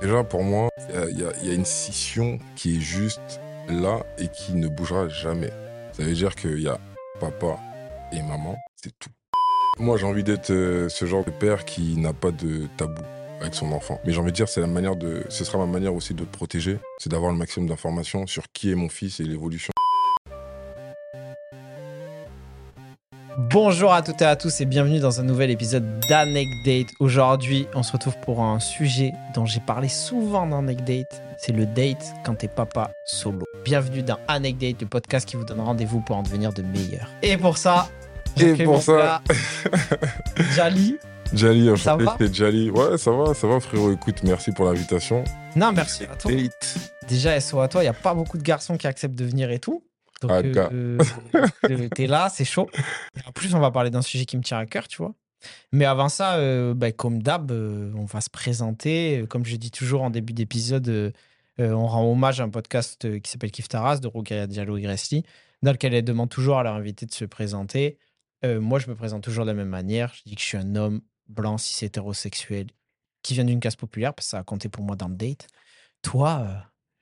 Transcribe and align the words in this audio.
Déjà, 0.00 0.22
pour 0.24 0.42
moi, 0.44 0.68
il 1.10 1.18
y, 1.18 1.24
a- 1.24 1.44
y 1.44 1.50
a 1.50 1.54
une 1.54 1.64
scission 1.64 2.38
qui 2.56 2.76
est 2.76 2.80
juste 2.80 3.40
là 3.68 4.02
et 4.18 4.28
qui 4.28 4.54
ne 4.54 4.68
bougera 4.68 5.08
jamais. 5.08 5.50
Ça 5.92 6.04
veut 6.04 6.12
dire 6.14 6.34
qu'il 6.36 6.60
y 6.60 6.68
a 6.68 6.78
papa 7.20 7.58
et 8.12 8.22
maman, 8.22 8.56
c'est 8.76 8.96
tout. 8.98 9.10
Moi, 9.78 9.96
j'ai 9.96 10.06
envie 10.06 10.24
d'être 10.24 10.50
euh, 10.50 10.88
ce 10.88 11.04
genre 11.04 11.24
de 11.24 11.30
père 11.30 11.64
qui 11.64 11.96
n'a 11.96 12.12
pas 12.12 12.30
de 12.30 12.66
tabou 12.76 13.02
avec 13.40 13.54
son 13.54 13.70
enfant. 13.72 14.00
Mais 14.04 14.12
j'ai 14.12 14.20
envie 14.20 14.30
de 14.32 14.36
dire, 14.36 14.48
c'est 14.48 14.60
la 14.60 14.66
manière 14.66 14.96
de, 14.96 15.24
ce 15.28 15.44
sera 15.44 15.58
ma 15.58 15.66
manière 15.66 15.94
aussi 15.94 16.14
de 16.14 16.24
te 16.24 16.32
protéger, 16.36 16.78
c'est 16.98 17.10
d'avoir 17.10 17.30
le 17.32 17.38
maximum 17.38 17.68
d'informations 17.68 18.26
sur 18.26 18.44
qui 18.52 18.70
est 18.70 18.74
mon 18.74 18.88
fils 18.88 19.20
et 19.20 19.24
l'évolution. 19.24 19.72
Bonjour 23.38 23.92
à 23.92 24.02
toutes 24.02 24.20
et 24.20 24.24
à 24.24 24.34
tous 24.34 24.60
et 24.60 24.64
bienvenue 24.64 24.98
dans 24.98 25.20
un 25.20 25.22
nouvel 25.22 25.50
épisode 25.50 25.84
d'Anecdate. 26.08 26.88
Aujourd'hui, 26.98 27.68
on 27.72 27.84
se 27.84 27.92
retrouve 27.92 28.16
pour 28.18 28.42
un 28.42 28.58
sujet 28.58 29.12
dont 29.32 29.46
j'ai 29.46 29.60
parlé 29.60 29.88
souvent 29.88 30.44
dans 30.44 30.58
Anecdate. 30.58 31.22
C'est 31.36 31.52
le 31.52 31.64
date 31.66 32.04
quand 32.24 32.34
t'es 32.34 32.48
papa 32.48 32.90
solo. 33.06 33.44
Bienvenue 33.64 34.02
dans 34.02 34.18
Anecdate, 34.26 34.80
le 34.80 34.88
podcast 34.88 35.28
qui 35.28 35.36
vous 35.36 35.44
donne 35.44 35.60
rendez-vous 35.60 36.00
pour 36.00 36.16
en 36.16 36.24
devenir 36.24 36.52
de 36.52 36.62
meilleurs. 36.62 37.08
Et 37.22 37.36
pour 37.36 37.58
ça, 37.58 37.88
Et 38.40 38.54
pour 38.64 38.82
ça- 38.82 39.22
Jali. 40.56 40.98
Jali, 41.32 41.70
Ça 41.78 41.94
va 41.94 42.16
Jali. 42.32 42.70
Ouais, 42.70 42.98
ça 42.98 43.12
va, 43.12 43.34
ça 43.34 43.46
va, 43.46 43.60
frérot. 43.60 43.92
Écoute, 43.92 44.16
merci 44.24 44.50
pour 44.50 44.64
l'invitation. 44.64 45.22
Non, 45.54 45.70
merci 45.72 46.04
à 46.04 46.16
toi. 46.16 46.32
Déjà, 47.06 47.38
SO 47.40 47.60
à 47.60 47.68
toi, 47.68 47.82
il 47.82 47.84
n'y 47.84 47.90
a 47.90 47.92
pas 47.94 48.14
beaucoup 48.14 48.36
de 48.36 48.42
garçons 48.42 48.76
qui 48.76 48.86
acceptent 48.88 49.14
de 49.14 49.24
venir 49.24 49.50
et 49.52 49.58
tout. 49.60 49.82
Donc, 50.20 50.30
Ah, 50.32 50.38
euh, 50.72 50.98
euh, 51.70 51.88
t'es 51.94 52.06
là, 52.06 52.28
c'est 52.28 52.44
chaud. 52.44 52.68
Et 53.16 53.26
en 53.26 53.32
plus, 53.32 53.54
on 53.54 53.60
va 53.60 53.70
parler 53.70 53.90
d'un 53.90 54.02
sujet 54.02 54.24
qui 54.24 54.36
me 54.36 54.42
tient 54.42 54.58
à 54.58 54.66
cœur, 54.66 54.88
tu 54.88 54.98
vois. 54.98 55.14
Mais 55.72 55.84
avant 55.84 56.08
ça, 56.08 56.36
euh, 56.36 56.74
bah, 56.74 56.90
comme 56.90 57.22
d'hab, 57.22 57.52
on 57.52 58.04
va 58.04 58.20
se 58.20 58.30
présenter. 58.30 59.24
Comme 59.28 59.44
je 59.44 59.54
dis 59.56 59.70
toujours 59.70 60.02
en 60.02 60.10
début 60.10 60.32
d'épisode, 60.32 61.12
on 61.58 61.86
rend 61.86 62.10
hommage 62.10 62.40
à 62.40 62.44
un 62.44 62.48
podcast 62.48 63.20
qui 63.20 63.30
s'appelle 63.30 63.50
Kif 63.52 63.68
Taras 63.68 63.98
de 63.98 64.08
Roukaya 64.08 64.46
Diallo 64.46 64.76
et 64.76 64.82
Gressly, 64.82 65.22
dans 65.62 65.72
lequel 65.72 65.94
elle 65.94 66.04
demande 66.04 66.28
toujours 66.30 66.58
à 66.58 66.62
leur 66.64 66.74
invité 66.74 67.06
de 67.06 67.12
se 67.12 67.24
présenter. 67.24 67.98
Moi, 68.44 68.78
je 68.80 68.88
me 68.88 68.96
présente 68.96 69.22
toujours 69.22 69.44
de 69.44 69.50
la 69.50 69.54
même 69.56 69.68
manière. 69.68 70.12
Je 70.14 70.22
dis 70.26 70.34
que 70.34 70.40
je 70.40 70.46
suis 70.46 70.58
un 70.58 70.74
homme 70.74 71.00
blanc, 71.28 71.58
cis 71.58 71.84
hétérosexuel, 71.84 72.66
qui 73.22 73.34
vient 73.34 73.44
d'une 73.44 73.60
classe 73.60 73.76
populaire, 73.76 74.14
parce 74.14 74.26
que 74.26 74.30
ça 74.30 74.38
a 74.38 74.42
compté 74.42 74.68
pour 74.68 74.82
moi 74.82 74.96
dans 74.96 75.08
le 75.08 75.14
date. 75.16 75.46
Toi, 76.02 76.46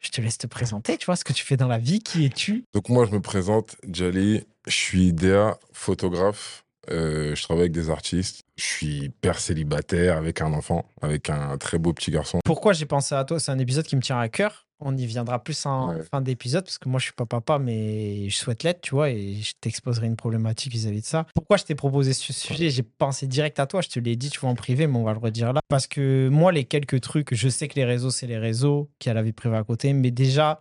je 0.07 0.13
te 0.13 0.21
laisse 0.21 0.39
te 0.39 0.47
présenter, 0.47 0.97
tu 0.97 1.07
vois, 1.07 1.17
ce 1.17 1.25
que 1.25 1.33
tu 1.33 1.45
fais 1.45 1.57
dans 1.57 1.69
la 1.69 1.79
vie, 1.79 2.01
qui 2.01 2.25
es-tu? 2.25 2.65
Donc 2.75 2.89
moi, 2.89 3.05
je 3.07 3.13
me 3.13 3.21
présente, 3.21 3.77
Jali. 3.91 4.45
Je 4.67 4.75
suis 4.75 5.13
DA, 5.13 5.59
photographe. 5.73 6.65
Euh, 6.91 7.35
je 7.35 7.43
travaille 7.43 7.63
avec 7.63 7.73
des 7.73 7.91
artistes. 7.91 8.43
Je 8.57 8.65
suis 8.65 9.09
père 9.21 9.39
célibataire 9.39 10.17
avec 10.17 10.41
un 10.41 10.53
enfant, 10.53 10.89
avec 11.03 11.31
un 11.31 11.59
très 11.59 11.79
beau 11.79 11.93
petit 11.93 12.11
garçon. 12.11 12.39
Pourquoi 12.45 12.73
j'ai 12.73 12.87
pensé 12.87 13.15
à 13.15 13.25
toi? 13.25 13.41
C'est 13.41 13.51
un 13.51 13.59
épisode 13.59 13.87
qui 13.87 13.97
me 13.97 14.03
tient 14.03 14.19
à 14.19 14.29
cœur. 14.29 14.66
On 14.81 14.97
y 14.97 15.07
viendra 15.07 15.43
plus 15.43 15.65
en 15.65 15.89
Ouais. 15.91 16.03
fin 16.03 16.21
d'épisode, 16.21 16.65
parce 16.65 16.77
que 16.79 16.89
moi, 16.89 16.99
je 17.01 17.05
suis 17.05 17.15
pas 17.15 17.25
papa, 17.25 17.59
mais 17.59 18.29
je 18.29 18.37
souhaite 18.37 18.63
l'être, 18.63 18.83
tu 18.83 18.91
vois, 18.95 19.09
et 19.11 19.35
je 19.35 19.53
t'exposerai 19.61 20.07
une 20.07 20.17
problématique 20.17 20.71
vis-à-vis 20.73 21.01
de 21.01 21.07
ça. 21.07 21.27
Pourquoi 21.35 21.57
je 21.57 21.65
t'ai 21.65 21.75
proposé 21.75 22.13
ce 22.13 22.33
sujet? 22.33 22.69
J'ai 22.69 22.83
pensé 22.83 23.27
direct 23.27 23.59
à 23.59 23.67
toi, 23.67 23.81
je 23.81 23.89
te 23.89 23.99
l'ai 23.99 24.17
dit, 24.17 24.29
tu 24.29 24.39
vois, 24.41 24.51
en 24.51 24.55
privé, 24.55 24.87
mais 24.87 24.97
on 24.99 25.05
va 25.05 25.13
le 25.13 25.19
redire 25.19 25.53
là. 25.55 25.61
Parce 25.69 25.87
que 25.87 26.29
moi, 26.29 26.53
les 26.53 26.65
quelques 26.65 27.01
trucs, 27.01 27.35
je 27.35 27.49
sais 27.49 27.69
que 27.69 27.75
les 27.77 27.85
réseaux, 27.87 28.11
c'est 28.11 28.27
les 28.27 28.37
réseaux, 28.39 28.91
qu'il 28.99 29.09
y 29.09 29.13
a 29.13 29.15
la 29.15 29.23
vie 29.23 29.33
privée 29.33 29.57
à 29.57 29.65
côté, 29.65 29.95
mais 29.95 30.11
déjà, 30.11 30.61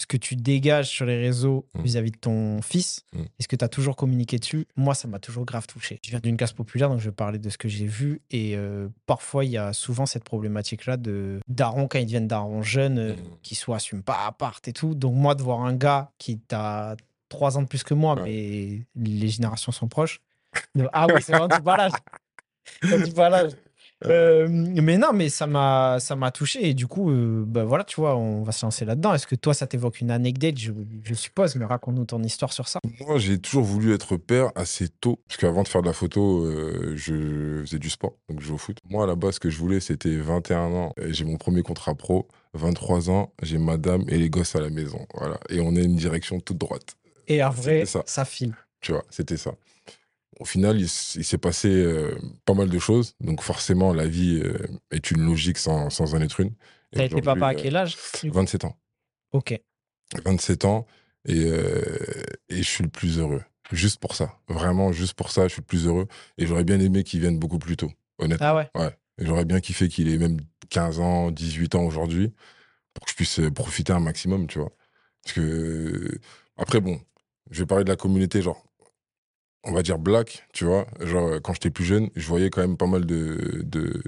ce 0.00 0.06
que 0.06 0.16
tu 0.16 0.36
dégages 0.36 0.88
sur 0.88 1.04
les 1.06 1.18
réseaux 1.18 1.66
Mm. 1.74 1.82
vis-à-vis 1.82 2.10
de 2.12 2.16
ton 2.18 2.62
fils, 2.62 3.04
Mm. 3.12 3.22
est-ce 3.38 3.48
que 3.48 3.56
tu 3.56 3.64
as 3.64 3.68
toujours 3.68 3.96
communiqué 3.96 4.38
dessus 4.38 4.66
Moi, 4.76 4.94
ça 4.94 5.08
m'a 5.08 5.18
toujours 5.18 5.44
grave 5.44 5.66
touché. 5.66 5.98
Je 6.04 6.10
viens 6.10 6.20
d'une 6.20 6.36
classe 6.36 6.52
populaire, 6.52 6.88
donc 6.88 7.00
je 7.00 7.06
vais 7.10 7.14
parler 7.14 7.38
de 7.40 7.50
ce 7.50 7.58
que 7.58 7.68
j'ai 7.68 7.86
vu. 7.86 8.20
Et 8.30 8.56
euh, 8.56 8.88
parfois, 9.06 9.44
il 9.44 9.50
y 9.50 9.56
a 9.58 9.72
souvent 9.72 10.06
cette 10.06 10.22
problématique-là 10.24 10.96
de 10.96 11.40
darons 11.48 11.88
quand 11.88 11.98
ils 11.98 12.06
deviennent 12.06 12.28
darons 12.28 12.62
jeunes, 12.62 12.98
euh, 12.98 13.12
Mm. 13.14 13.18
qui 13.42 13.54
soit 13.56 13.76
assument 13.76 14.02
pas 14.04 14.24
à 14.26 14.30
part 14.32 14.60
et 14.66 14.72
tout. 14.72 14.94
Donc, 14.94 15.14
moi, 15.16 15.34
de 15.34 15.42
voir 15.42 15.62
un 15.62 15.74
gars 15.74 16.12
qui 16.18 16.38
t'a 16.38 16.96
trois 17.28 17.58
ans 17.58 17.62
de 17.62 17.66
plus 17.68 17.82
que 17.82 17.92
moi, 17.94 18.14
Ouais. 18.22 18.86
mais 18.94 19.02
les 19.04 19.28
générations 19.28 19.72
sont 19.72 19.88
proches. 19.88 20.20
de- 20.74 20.88
Ah 20.92 21.06
oui, 21.12 21.20
c'est 21.22 21.36
vrai, 21.36 21.48
tu 21.54 21.60
pas 21.62 21.76
l'âge. 21.76 21.92
Dit 23.04 23.10
pas 23.12 23.28
l'âge. 23.28 23.52
Euh, 24.04 24.46
mais 24.48 24.96
non, 24.96 25.12
mais 25.12 25.28
ça 25.28 25.46
m'a 25.46 25.98
ça 25.98 26.14
m'a 26.14 26.30
touché 26.30 26.68
et 26.68 26.74
du 26.74 26.86
coup, 26.86 27.10
euh, 27.10 27.44
bah 27.46 27.64
voilà, 27.64 27.82
tu 27.82 28.00
vois, 28.00 28.16
on 28.16 28.42
va 28.42 28.52
se 28.52 28.64
lancer 28.64 28.84
là-dedans. 28.84 29.12
Est-ce 29.14 29.26
que 29.26 29.34
toi, 29.34 29.54
ça 29.54 29.66
t'évoque 29.66 30.00
une 30.00 30.10
anecdote, 30.10 30.56
je, 30.56 30.72
je 31.02 31.14
suppose, 31.14 31.56
mais 31.56 31.64
raconte-nous 31.64 32.04
ton 32.04 32.22
histoire 32.22 32.52
sur 32.52 32.68
ça. 32.68 32.78
Moi, 33.00 33.18
j'ai 33.18 33.38
toujours 33.38 33.64
voulu 33.64 33.92
être 33.92 34.16
père 34.16 34.52
assez 34.54 34.88
tôt. 34.88 35.18
Parce 35.26 35.38
qu'avant 35.38 35.62
de 35.62 35.68
faire 35.68 35.82
de 35.82 35.88
la 35.88 35.92
photo, 35.92 36.44
euh, 36.44 36.92
je 36.94 37.62
faisais 37.64 37.78
du 37.78 37.90
sport, 37.90 38.14
donc 38.28 38.40
je 38.40 38.46
jouais 38.46 38.54
au 38.54 38.58
foot. 38.58 38.78
Moi, 38.88 39.02
à 39.02 39.06
la 39.06 39.16
base, 39.16 39.34
ce 39.34 39.40
que 39.40 39.50
je 39.50 39.58
voulais, 39.58 39.80
c'était 39.80 40.16
21 40.16 40.58
ans. 40.72 40.92
Et 41.00 41.12
J'ai 41.12 41.24
mon 41.24 41.36
premier 41.36 41.62
contrat 41.62 41.94
pro. 41.94 42.28
23 42.54 43.10
ans, 43.10 43.32
j'ai 43.42 43.58
madame 43.58 44.04
et 44.08 44.16
les 44.16 44.30
gosses 44.30 44.56
à 44.56 44.60
la 44.60 44.70
maison. 44.70 45.06
Voilà. 45.14 45.38
Et 45.50 45.60
on 45.60 45.74
est 45.76 45.84
une 45.84 45.96
direction 45.96 46.40
toute 46.40 46.58
droite. 46.58 46.96
Et 47.26 47.42
en 47.44 47.50
vrai, 47.50 47.84
ça. 47.84 48.02
ça 48.06 48.24
file. 48.24 48.54
Tu 48.80 48.92
vois, 48.92 49.04
c'était 49.10 49.36
ça. 49.36 49.52
Au 50.38 50.44
final, 50.44 50.80
il, 50.80 50.88
s'est 50.88 51.38
passé 51.38 51.68
euh, 51.68 52.16
pas 52.44 52.54
mal 52.54 52.68
de 52.68 52.78
choses. 52.78 53.14
Donc, 53.20 53.42
forcément, 53.42 53.92
la 53.92 54.06
vie 54.06 54.40
euh, 54.42 54.56
est 54.90 55.10
une 55.10 55.24
logique 55.24 55.58
sans, 55.58 55.90
sans 55.90 56.14
en 56.14 56.20
être 56.20 56.40
une. 56.40 56.54
T'as 56.92 57.04
été 57.04 57.20
papa 57.20 57.48
à 57.48 57.52
euh, 57.52 57.56
quel 57.56 57.76
âge 57.76 57.96
du 58.22 58.30
coup? 58.30 58.36
27 58.36 58.64
ans. 58.64 58.78
Ok. 59.32 59.60
27 60.24 60.64
ans. 60.64 60.86
Et, 61.26 61.44
euh, 61.44 61.82
et 62.48 62.58
je 62.58 62.68
suis 62.68 62.84
le 62.84 62.90
plus 62.90 63.18
heureux. 63.18 63.42
Juste 63.72 64.00
pour 64.00 64.14
ça. 64.14 64.38
Vraiment, 64.48 64.92
juste 64.92 65.14
pour 65.14 65.30
ça, 65.30 65.48
je 65.48 65.54
suis 65.54 65.60
le 65.60 65.66
plus 65.66 65.86
heureux. 65.86 66.06
Et 66.38 66.46
j'aurais 66.46 66.64
bien 66.64 66.80
aimé 66.80 67.04
qu'il 67.04 67.20
vienne 67.20 67.38
beaucoup 67.38 67.58
plus 67.58 67.76
tôt, 67.76 67.90
honnêtement. 68.18 68.46
Ah 68.46 68.56
ouais. 68.56 68.70
Ouais. 68.74 68.96
Et 69.20 69.26
J'aurais 69.26 69.44
bien 69.44 69.60
kiffé 69.60 69.88
qu'il 69.88 70.08
ait 70.08 70.16
même 70.16 70.38
15 70.70 71.00
ans, 71.00 71.30
18 71.30 71.74
ans 71.74 71.84
aujourd'hui, 71.84 72.32
pour 72.94 73.04
que 73.04 73.10
je 73.10 73.16
puisse 73.16 73.40
profiter 73.54 73.92
un 73.92 74.00
maximum, 74.00 74.46
tu 74.46 74.58
vois. 74.58 74.72
Parce 75.22 75.34
que, 75.34 76.18
après, 76.56 76.80
bon, 76.80 77.00
je 77.50 77.60
vais 77.60 77.66
parler 77.66 77.84
de 77.84 77.90
la 77.90 77.96
communauté, 77.96 78.40
genre, 78.40 78.64
on 79.64 79.72
va 79.72 79.82
dire 79.82 79.98
black, 79.98 80.46
tu 80.52 80.64
vois. 80.64 80.86
Genre, 81.00 81.28
euh, 81.28 81.40
quand 81.40 81.54
j'étais 81.54 81.70
plus 81.70 81.84
jeune, 81.84 82.10
je 82.16 82.26
voyais 82.26 82.50
quand 82.50 82.60
même 82.62 82.76
pas 82.76 82.86
mal 82.86 83.06
de, 83.06 83.62
de, 83.64 84.02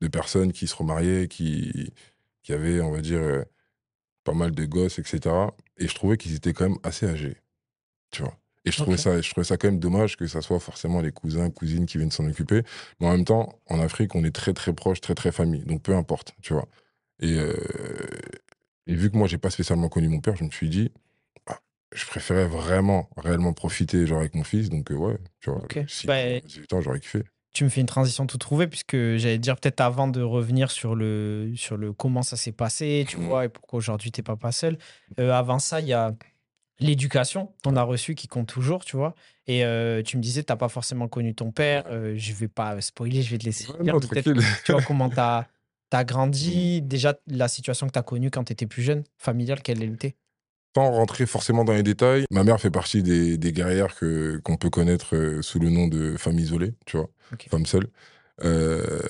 de 0.00 0.08
personnes 0.08 0.52
qui 0.52 0.66
se 0.66 0.76
remariaient, 0.76 1.28
qui, 1.28 1.92
qui 2.42 2.52
avaient, 2.52 2.80
on 2.80 2.90
va 2.92 3.00
dire, 3.00 3.20
euh, 3.20 3.44
pas 4.24 4.34
mal 4.34 4.52
de 4.52 4.64
gosses, 4.66 4.98
etc. 4.98 5.34
Et 5.78 5.88
je 5.88 5.94
trouvais 5.94 6.16
qu'ils 6.16 6.34
étaient 6.36 6.52
quand 6.52 6.68
même 6.68 6.78
assez 6.84 7.06
âgés, 7.06 7.36
tu 8.10 8.22
vois. 8.22 8.36
Et 8.64 8.72
je 8.72 8.78
trouvais, 8.82 8.98
ça, 8.98 9.20
je 9.20 9.30
trouvais 9.30 9.44
ça 9.46 9.56
quand 9.56 9.68
même 9.68 9.80
dommage 9.80 10.16
que 10.16 10.26
ça 10.26 10.42
soit 10.42 10.60
forcément 10.60 11.00
les 11.00 11.12
cousins, 11.12 11.50
cousines 11.50 11.86
qui 11.86 11.98
viennent 11.98 12.10
s'en 12.10 12.28
occuper. 12.28 12.62
Mais 13.00 13.06
en 13.06 13.12
même 13.12 13.24
temps, 13.24 13.60
en 13.68 13.80
Afrique, 13.80 14.14
on 14.14 14.24
est 14.24 14.34
très, 14.34 14.52
très 14.52 14.74
proche, 14.74 15.00
très, 15.00 15.14
très 15.14 15.32
famille. 15.32 15.64
Donc, 15.64 15.82
peu 15.82 15.94
importe, 15.96 16.34
tu 16.42 16.52
vois. 16.54 16.68
Et, 17.20 17.38
euh, 17.38 17.54
et 18.86 18.94
vu 18.94 19.10
que 19.10 19.16
moi, 19.16 19.28
j'ai 19.28 19.38
pas 19.38 19.50
spécialement 19.50 19.88
connu 19.88 20.08
mon 20.08 20.20
père, 20.20 20.36
je 20.36 20.44
me 20.44 20.50
suis 20.50 20.68
dit, 20.68 20.92
je 21.94 22.06
préférais 22.06 22.46
vraiment, 22.46 23.08
réellement 23.16 23.52
profiter 23.52 24.06
genre, 24.06 24.20
avec 24.20 24.34
mon 24.34 24.44
fils. 24.44 24.68
Donc, 24.70 24.90
euh, 24.90 24.94
ouais, 24.94 25.18
tu 25.40 25.50
vois, 25.50 25.62
si 25.86 26.06
Bah, 26.06 26.40
18 26.40 26.72
ans, 26.74 26.80
j'aurais 26.80 27.00
kiffé. 27.00 27.22
Tu 27.54 27.64
me 27.64 27.70
fais 27.70 27.80
une 27.80 27.86
transition 27.86 28.26
tout 28.26 28.38
trouvée 28.38 28.66
puisque 28.68 28.94
j'allais 28.94 29.38
dire 29.38 29.56
peut-être 29.56 29.80
avant 29.80 30.06
de 30.06 30.20
revenir 30.22 30.70
sur 30.70 30.94
le 30.94 31.52
sur 31.56 31.76
le 31.76 31.92
comment 31.92 32.22
ça 32.22 32.36
s'est 32.36 32.52
passé, 32.52 33.04
tu 33.08 33.16
Mhm. 33.16 33.24
vois, 33.26 33.46
et 33.46 33.48
pourquoi 33.48 33.78
aujourd'hui 33.78 34.12
t'es 34.12 34.22
papa 34.22 34.52
seul. 34.52 34.78
Euh, 35.18 35.32
avant 35.32 35.58
ça, 35.58 35.80
il 35.80 35.86
y 35.88 35.92
a 35.94 36.14
l'éducation 36.78 37.52
qu'on 37.64 37.74
a 37.74 37.82
reçue 37.82 38.14
qui 38.14 38.28
compte 38.28 38.48
toujours, 38.48 38.84
tu 38.84 38.96
vois. 38.96 39.14
Et 39.46 39.64
euh, 39.64 40.02
tu 40.02 40.16
me 40.16 40.22
disais, 40.22 40.42
t'as 40.44 40.56
pas 40.56 40.68
forcément 40.68 41.08
connu 41.08 41.34
ton 41.34 41.50
père. 41.50 41.84
Je 42.14 42.32
vais 42.34 42.48
pas 42.48 42.80
spoiler, 42.80 43.22
je 43.22 43.30
vais 43.30 43.38
te 43.38 43.44
laisser 43.44 43.72
Ouais, 43.72 43.82
dire. 43.82 43.94
non, 43.94 44.00
tu 44.62 44.72
vois 44.72 44.82
comment 44.86 45.08
t'as 45.08 45.46
as 45.90 46.04
grandi, 46.04 46.82
déjà 46.82 47.14
la 47.26 47.48
situation 47.48 47.86
que 47.86 47.92
t'as 47.92 48.02
connue 48.02 48.30
quand 48.30 48.44
t'étais 48.44 48.66
plus 48.66 48.82
jeune, 48.82 49.04
familiale, 49.16 49.62
quelle 49.62 49.82
elle 49.82 49.94
était? 49.94 50.16
Sans 50.76 50.90
rentrer 50.92 51.26
forcément 51.26 51.64
dans 51.64 51.72
les 51.72 51.82
détails, 51.82 52.24
ma 52.30 52.44
mère 52.44 52.60
fait 52.60 52.70
partie 52.70 53.02
des, 53.02 53.36
des 53.36 53.52
guerrières 53.52 53.94
que, 53.96 54.38
qu'on 54.44 54.56
peut 54.56 54.70
connaître 54.70 55.16
euh, 55.16 55.42
sous 55.42 55.58
le 55.58 55.70
nom 55.70 55.88
de 55.88 56.16
femme 56.16 56.38
isolée, 56.38 56.74
tu 56.86 56.96
vois, 56.96 57.08
Ok. 57.32 57.48
femme 57.50 57.66
seule. 57.66 57.88
Euh, 58.44 59.00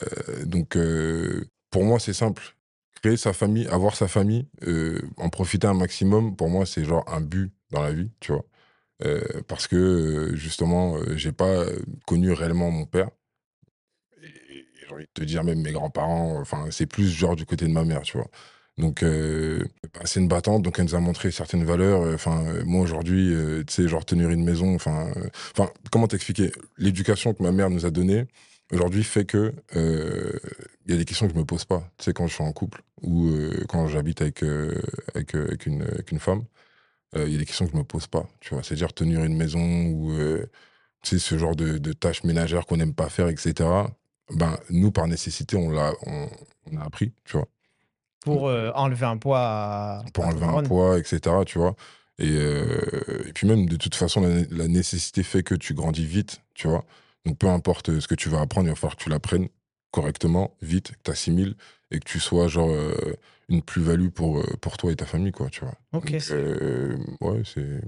donc, 0.47 0.77
euh, 0.77 1.45
pour 1.71 1.85
moi, 1.85 1.99
c'est 1.99 2.15
simple. 2.15 2.57
Créer 3.03 3.17
sa 3.17 3.33
famille, 3.33 3.67
avoir 3.69 3.95
sa 3.97 4.09
famille, 4.09 4.49
euh, 4.67 5.01
en 5.19 5.29
profiter 5.29 5.67
un 5.67 5.75
maximum, 5.75 6.35
pour 6.37 6.49
moi, 6.49 6.65
c'est 6.65 6.85
genre 6.85 7.05
un 7.13 7.21
but 7.21 7.53
dans 7.71 7.83
la 7.83 7.93
vie, 7.93 8.11
tu 8.21 8.33
vois. 8.33 8.45
Parce 9.47 9.69
que, 9.69 10.33
justement, 10.35 10.97
j'ai 11.15 11.31
pas 11.31 11.65
connu 12.07 12.33
réellement 12.33 12.71
mon 12.73 12.85
père. 12.87 13.11
Et 14.23 14.67
j'ai 14.81 14.93
envie 14.93 15.05
de 15.05 15.11
te 15.15 15.23
dire, 15.23 15.45
même 15.45 15.61
mes 15.63 15.71
grands-parents, 15.73 16.41
enfin, 16.41 16.67
c'est 16.71 16.87
plus 16.87 17.09
genre 17.09 17.37
du 17.37 17.47
côté 17.47 17.67
de 17.67 17.73
ma 17.73 17.85
mère, 17.85 18.03
tu 18.03 18.17
vois. 18.17 18.29
Donc, 18.79 19.03
euh, 19.03 19.65
bah, 19.95 20.01
c'est 20.05 20.21
une 20.21 20.29
battante, 20.29 20.63
donc 20.63 20.79
elle 20.79 20.85
nous 20.87 20.95
a 20.95 21.01
montré 21.01 21.31
certaines 21.33 21.65
valeurs. 21.65 22.03
euh, 22.03 22.15
Enfin, 22.15 22.45
euh, 22.47 22.63
moi 22.65 22.83
aujourd'hui, 22.83 23.35
tu 23.67 23.73
sais, 23.73 23.89
genre 23.89 24.05
tenir 24.05 24.31
une 24.31 24.45
maison. 24.45 24.75
Enfin, 24.75 25.11
enfin, 25.53 25.71
comment 25.91 26.07
t'expliquer? 26.07 26.53
L'éducation 26.79 27.35
que 27.35 27.43
ma 27.43 27.53
mère 27.53 27.71
nous 27.71 27.87
a 27.87 27.91
donnée 27.91 28.27
aujourd'hui 28.73 29.03
fait 29.05 29.25
que 29.25 29.53
il 30.87 30.93
y 30.93 30.95
a 30.95 30.97
des 30.97 31.05
questions 31.05 31.27
que 31.27 31.35
je 31.35 31.39
me 31.39 31.45
pose 31.45 31.65
pas. 31.65 31.91
Tu 31.99 32.05
sais, 32.05 32.13
quand 32.13 32.27
je 32.27 32.35
suis 32.35 32.45
en 32.45 32.53
couple 32.53 32.83
ou 33.03 33.31
quand 33.69 33.89
j'habite 33.89 34.23
avec 34.23 34.43
avec, 35.15 35.67
une 35.67 36.19
femme, 36.19 36.45
il 37.17 37.29
y 37.33 37.37
a 37.37 37.39
des 37.39 37.47
questions 37.47 37.67
que 37.67 37.73
je 37.73 37.77
me 37.79 37.85
pose 37.85 38.07
pas. 38.09 38.29
Tu 38.41 38.55
vois, 38.55 38.63
c'est-à-dire 38.63 38.93
tenir 38.95 39.25
une 39.25 39.37
maison 39.37 39.61
ou 39.87 40.13
tu 41.03 41.19
sais 41.19 41.21
ce 41.21 41.39
genre 41.39 41.57
de, 41.57 41.79
de 41.79 41.93
tâches 41.93 42.25
ménagères 42.25 42.67
qu'on 42.67 42.77
n'aime 42.79 42.95
pas 42.95 43.09
faire, 43.11 43.29
etc. 43.29 43.69
Ben 44.33 44.59
nous 44.71 44.93
par 44.93 45.07
nécessité, 45.09 45.57
on 45.57 45.71
l'a 45.71 45.93
on, 46.07 46.29
on 46.73 46.77
a 46.79 46.85
appris, 46.85 47.13
tu 47.25 47.37
vois. 47.39 47.49
Pour 48.21 48.49
euh, 48.49 48.71
enlever 48.75 49.07
un 49.07 49.17
poids 49.17 49.41
à, 49.41 50.03
pour 50.13 50.25
à 50.25 50.29
enlever 50.29 50.45
un 50.47 50.63
poids, 50.63 50.99
etc. 50.99 51.21
Tu 51.47 51.59
vois. 51.59 51.75
Et, 52.19 52.31
euh, 52.31 53.25
et 53.27 53.33
puis 53.33 53.47
même, 53.47 53.67
de 53.67 53.77
toute 53.77 53.95
façon, 53.95 54.21
la, 54.21 54.43
la 54.51 54.69
nécessité 54.69 55.23
fait 55.23 55.43
que 55.43 55.55
tu 55.55 55.75
grandis 55.75 56.05
vite, 56.07 56.43
tu 56.55 56.67
vois. 56.69 56.85
Donc 57.25 57.39
peu 57.39 57.49
importe 57.49 58.01
ce 58.01 58.09
que 58.09 58.15
tu 58.15 58.29
vas 58.29 58.41
apprendre, 58.41 58.67
il 58.67 58.71
va 58.71 58.77
falloir 58.77 58.97
que 58.97 59.03
tu 59.03 59.11
l'apprennes 59.11 59.49
correctement, 59.91 60.55
vite, 60.63 60.93
que 60.93 60.97
tu 61.05 61.11
assimiles 61.11 61.55
et 61.91 61.99
que 61.99 62.05
tu 62.05 62.21
sois 62.21 62.49
genre 62.49 62.71
euh, 62.71 62.95
une 63.49 63.63
plus-value 63.63 64.09
pour, 64.09 64.39
euh, 64.39 64.45
pour 64.61 64.77
toi 64.77 64.93
et 64.93 64.97
ta 64.97 65.07
famille, 65.07 65.33
quoi, 65.33 65.49
tu 65.49 65.61
vois. 65.61 65.75
Ok, 65.93 66.13
Donc, 66.13 66.23
euh, 66.31 66.97
ouais, 67.21 67.43
c'est... 67.45 67.81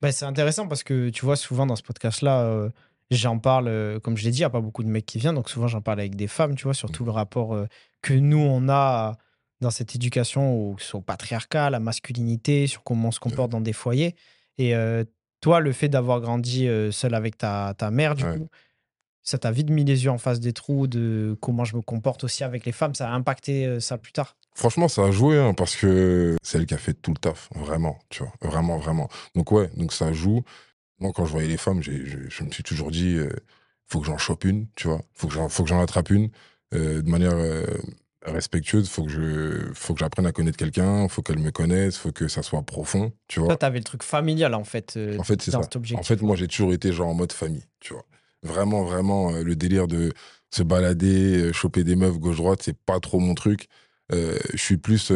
Bah, 0.00 0.10
c'est 0.10 0.24
intéressant 0.24 0.66
parce 0.66 0.82
que 0.82 1.10
tu 1.10 1.24
vois, 1.24 1.36
souvent 1.36 1.66
dans 1.66 1.76
ce 1.76 1.82
podcast-là, 1.82 2.42
euh, 2.42 2.70
j'en 3.10 3.38
parle, 3.38 3.68
euh, 3.68 4.00
comme 4.00 4.16
je 4.16 4.24
l'ai 4.24 4.30
dit, 4.30 4.38
il 4.38 4.40
n'y 4.40 4.46
a 4.46 4.50
pas 4.50 4.60
beaucoup 4.60 4.82
de 4.82 4.88
mecs 4.88 5.06
qui 5.06 5.18
viennent, 5.18 5.34
donc 5.34 5.48
souvent 5.48 5.68
j'en 5.68 5.80
parle 5.80 6.00
avec 6.00 6.16
des 6.16 6.26
femmes, 6.26 6.54
tu 6.56 6.64
vois, 6.64 6.74
sur 6.74 6.90
tout 6.90 7.04
le 7.04 7.10
rapport 7.10 7.54
euh, 7.54 7.66
que 8.00 8.14
nous, 8.14 8.38
on 8.38 8.68
a 8.68 9.16
dans 9.62 9.70
cette 9.70 9.94
éducation, 9.94 10.76
soit 10.78 10.98
au 11.00 11.02
patriarcat, 11.02 11.70
la 11.70 11.80
masculinité, 11.80 12.66
sur 12.66 12.82
comment 12.84 13.08
on 13.08 13.12
se 13.12 13.20
comporte 13.20 13.50
dans 13.50 13.60
des 13.62 13.72
foyers. 13.72 14.14
Et 14.58 14.74
euh, 14.74 15.04
toi, 15.40 15.60
le 15.60 15.72
fait 15.72 15.88
d'avoir 15.88 16.20
grandi 16.20 16.68
euh, 16.68 16.90
seul 16.90 17.14
avec 17.14 17.38
ta, 17.38 17.74
ta 17.78 17.90
mère, 17.90 18.14
du 18.14 18.24
Ouais. 18.24 18.36
coup, 18.36 18.48
ça 19.22 19.38
t'a 19.38 19.50
vite 19.52 19.70
mis 19.70 19.84
les 19.84 20.04
yeux 20.04 20.10
en 20.10 20.18
face 20.18 20.40
des 20.40 20.52
trous 20.52 20.88
de 20.88 21.36
comment 21.40 21.64
je 21.64 21.76
me 21.76 21.80
comporte 21.82 22.24
aussi 22.24 22.42
avec 22.44 22.66
les 22.66 22.72
femmes. 22.72 22.94
Ça 22.94 23.08
a 23.08 23.12
impacté 23.12 23.64
euh, 23.66 23.80
ça 23.80 23.96
plus 23.96 24.12
tard. 24.12 24.36
Franchement, 24.54 24.88
ça 24.88 25.04
a 25.04 25.10
joué, 25.10 25.38
hein, 25.38 25.54
parce 25.54 25.76
que 25.76 26.36
c'est 26.42 26.58
elle 26.58 26.66
qui 26.66 26.74
a 26.74 26.78
fait 26.78 26.92
tout 26.92 27.12
le 27.12 27.16
taf, 27.18 27.48
vraiment, 27.54 27.98
tu 28.10 28.22
vois, 28.22 28.32
vraiment, 28.42 28.76
vraiment. 28.78 29.08
Donc 29.34 29.50
ouais, 29.52 29.70
donc 29.76 29.92
ça 29.92 30.12
joue. 30.12 30.42
Moi, 30.98 31.12
quand 31.14 31.24
je 31.24 31.32
voyais 31.32 31.48
les 31.48 31.56
femmes, 31.56 31.82
je, 31.82 31.92
je 32.28 32.44
me 32.44 32.50
suis 32.50 32.62
toujours 32.62 32.90
dit, 32.90 33.14
euh, 33.16 33.30
faut 33.86 34.00
que 34.00 34.06
j'en 34.06 34.18
chope 34.18 34.44
une, 34.44 34.66
tu 34.76 34.88
vois, 34.88 35.00
faut 35.14 35.26
que 35.28 35.34
j'en, 35.34 35.48
faut 35.48 35.62
que 35.62 35.68
j'en 35.70 35.80
attrape 35.80 36.10
une 36.10 36.30
euh, 36.74 37.00
de 37.02 37.08
manière 37.10 37.32
euh, 37.34 37.64
respectueuse. 38.24 38.88
Faut 38.88 39.04
que 39.04 39.10
je, 39.10 39.72
faut 39.74 39.94
que 39.94 40.00
j'apprenne 40.00 40.26
à 40.26 40.32
connaître 40.32 40.56
quelqu'un, 40.56 41.08
faut 41.08 41.22
qu'elle 41.22 41.38
me 41.38 41.50
connaisse, 41.50 41.96
faut 41.96 42.12
que 42.12 42.28
ça 42.28 42.42
soit 42.42 42.62
profond, 42.62 43.12
tu 43.28 43.40
vois. 43.40 43.48
Toi, 43.50 43.56
t'avais 43.56 43.78
le 43.78 43.84
truc 43.84 44.02
familial, 44.02 44.54
en 44.54 44.64
fait, 44.64 44.94
euh, 44.96 45.18
En 45.18 45.24
fait, 45.24 45.40
c'est 45.42 45.50
ça. 45.50 45.60
cet 45.62 45.76
En 45.94 46.02
fait, 46.02 46.22
moi, 46.22 46.36
j'ai 46.36 46.48
toujours 46.48 46.72
été 46.72 46.92
genre 46.92 47.08
en 47.08 47.14
mode 47.14 47.32
famille, 47.32 47.64
tu 47.80 47.92
vois. 47.94 48.04
Vraiment, 48.42 48.82
vraiment, 48.82 49.32
euh, 49.32 49.42
le 49.44 49.54
délire 49.54 49.86
de 49.86 50.12
se 50.50 50.62
balader, 50.62 51.36
euh, 51.36 51.52
choper 51.52 51.84
des 51.84 51.96
meufs 51.96 52.18
gauche-droite, 52.18 52.60
c'est 52.62 52.76
pas 52.76 52.98
trop 52.98 53.20
mon 53.20 53.34
truc. 53.34 53.68
Euh, 54.12 54.36
je 54.52 54.58
suis 54.58 54.76
plus. 54.76 55.12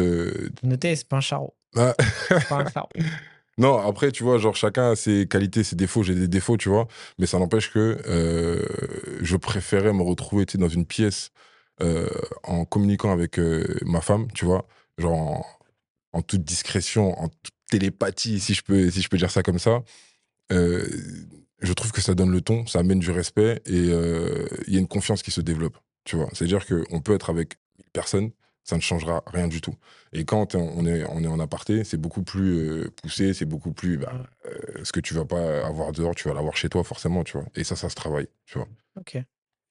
Notez, 0.63 0.95
c'est 0.95 1.07
pas 1.07 1.17
un 1.17 1.21
charreau. 1.21 1.53
ah, 1.75 1.93
C'est 2.29 2.47
pas 2.47 2.55
un 2.55 2.69
charreau. 2.69 2.89
non, 3.57 3.77
après, 3.77 4.11
tu 4.11 4.23
vois, 4.23 4.37
genre, 4.37 4.55
chacun 4.55 4.91
a 4.91 4.95
ses 4.95 5.27
qualités, 5.27 5.63
ses 5.63 5.75
défauts. 5.75 6.03
J'ai 6.03 6.15
des 6.15 6.29
défauts, 6.29 6.57
tu 6.57 6.69
vois. 6.69 6.87
Mais 7.19 7.25
ça 7.25 7.37
n'empêche 7.37 7.71
que 7.71 7.97
je 9.21 9.35
préférais 9.35 9.93
me 9.93 10.03
retrouver, 10.03 10.45
tu 10.45 10.53
sais, 10.53 10.57
dans 10.57 10.69
une 10.69 10.85
pièce 10.85 11.31
euh, 11.81 12.09
en 12.43 12.65
communiquant 12.65 13.11
avec 13.11 13.39
euh, 13.39 13.77
ma 13.85 14.01
femme, 14.01 14.31
tu 14.33 14.45
vois. 14.45 14.67
Genre, 14.97 15.13
en, 15.13 15.45
en 16.13 16.21
toute 16.21 16.43
discrétion, 16.43 17.19
en 17.19 17.27
toute 17.29 17.53
télépathie, 17.69 18.39
si 18.39 18.53
je 18.53 18.63
peux, 18.63 18.89
si 18.89 19.01
je 19.01 19.09
peux 19.09 19.17
dire 19.17 19.31
ça 19.31 19.43
comme 19.43 19.59
ça. 19.59 19.83
Euh, 20.51 20.87
je 21.61 21.73
trouve 21.73 21.91
que 21.91 22.01
ça 22.01 22.15
donne 22.15 22.31
le 22.31 22.41
ton, 22.41 22.65
ça 22.67 22.79
amène 22.79 22.99
du 22.99 23.11
respect 23.11 23.61
et 23.65 23.77
il 23.77 24.73
y 24.73 24.77
a 24.77 24.79
une 24.79 24.87
confiance 24.87 25.23
qui 25.23 25.31
se 25.31 25.41
développe, 25.41 25.77
tu 26.03 26.15
vois. 26.15 26.29
C'est-à-dire 26.33 26.65
qu'on 26.65 27.01
peut 27.01 27.13
être 27.15 27.29
avec 27.29 27.55
personne, 27.93 28.31
ça 28.63 28.75
ne 28.75 28.81
changera 28.81 29.23
rien 29.27 29.47
du 29.47 29.59
tout. 29.59 29.75
Et 30.13 30.23
quand 30.23 30.53
on 30.53 30.85
est, 30.85 31.03
on 31.09 31.23
est 31.23 31.27
en 31.27 31.39
aparté, 31.39 31.83
c'est 31.83 31.97
beaucoup 31.97 32.21
plus 32.21 32.89
poussé, 33.01 33.33
c'est 33.33 33.45
beaucoup 33.45 33.71
plus... 33.71 33.97
bah, 33.97 34.27
ce 34.83 34.91
que 34.91 34.99
tu 34.99 35.13
vas 35.13 35.25
pas 35.25 35.65
avoir 35.65 35.91
dehors, 35.91 36.13
tu 36.15 36.27
vas 36.27 36.33
l'avoir 36.33 36.55
chez 36.55 36.69
toi 36.69 36.83
forcément, 36.83 37.23
tu 37.23 37.37
vois. 37.37 37.47
Et 37.55 37.63
ça, 37.63 37.75
ça 37.75 37.89
se 37.89 37.95
travaille, 37.95 38.27
tu 38.45 38.57
vois. 38.57 38.67
Ok. 38.95 39.17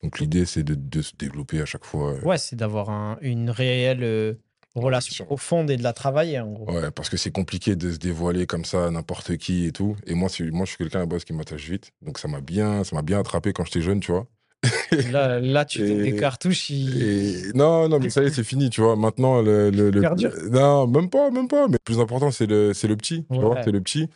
Donc 0.06 0.20
l'idée, 0.20 0.44
c'est 0.47 0.62
de, 0.62 0.76
de 0.76 1.03
se 1.03 1.17
développer 1.19 1.61
à 1.61 1.64
chaque 1.67 1.85
fois. 1.85 2.12
euh, 2.12 2.20
Ouais, 2.23 2.38
c'est 2.38 2.55
d'avoir 2.55 2.91
un- 2.91 3.19
une 3.23 3.50
réelle 3.50 4.05
euh, 4.05 4.35
relation 4.76 5.25
profonde 5.25 5.69
et 5.69 5.76
de 5.76 5.82
la 5.82 5.93
travailler, 5.93 6.38
en 6.38 6.53
gros. 6.53 6.70
Ouais, 6.70 6.93
parce 6.93 7.08
que 7.08 7.17
c'est 7.17 7.32
compliqué 7.32 7.75
de 7.75 7.91
se 7.91 7.99
dévoiler 7.99 8.47
comme 8.47 8.64
ça 8.64 8.87
à 8.87 8.91
n'importe 8.93 9.37
qui 9.37 9.67
et 9.67 9.73
tout. 9.73 9.97
Et 10.06 10.14
moi, 10.14 10.29
moi 10.53 10.64
je 10.64 10.69
suis 10.69 10.79
quelqu'un 10.79 10.99
à 10.99 11.03
la 11.03 11.06
base 11.06 11.25
qui 11.25 11.32
m'attache 11.32 11.69
vite. 11.69 11.91
Donc 12.03 12.20
ça 12.20 12.29
m'a 12.29 12.41
bien, 12.41 12.85
ça 12.85 13.03
bien 13.03 13.19
attrapé 13.19 13.53
quand 13.53 13.64
j'étais 13.64 13.81
jeune, 13.82 13.99
tu 13.99 14.12
vois. 14.12 14.29
Là, 15.11 15.41
là, 15.41 15.64
tu 15.64 15.82
Et- 15.82 16.03
des 16.12 16.14
cartouches. 16.17 16.70
Et 16.70 17.50
non, 17.55 17.88
non, 17.88 17.99
mais 17.99 18.11
ça 18.11 18.23
y 18.23 18.26
est, 18.26 18.31
c'est 18.31 18.44
fini, 18.44 18.70
tu 18.70 18.81
vois. 18.81 18.94
Maintenant, 18.94 19.43
le, 19.43 19.70
le, 19.70 19.91
le- 19.91 20.50
non, 20.50 20.87
même 20.87 21.11
pas, 21.11 21.32
même 21.32 21.49
pas. 21.49 21.67
Mais 21.67 21.73
le 21.75 21.79
plus 21.85 21.99
important, 21.99 22.31
c'est 22.31 22.47
le, 22.47 22.69
le 22.69 22.97
petit, 22.97 23.25
tu 23.32 23.41
vois. 23.41 23.61
C'est 23.64 23.73
le 23.73 23.81
petit. 23.81 24.08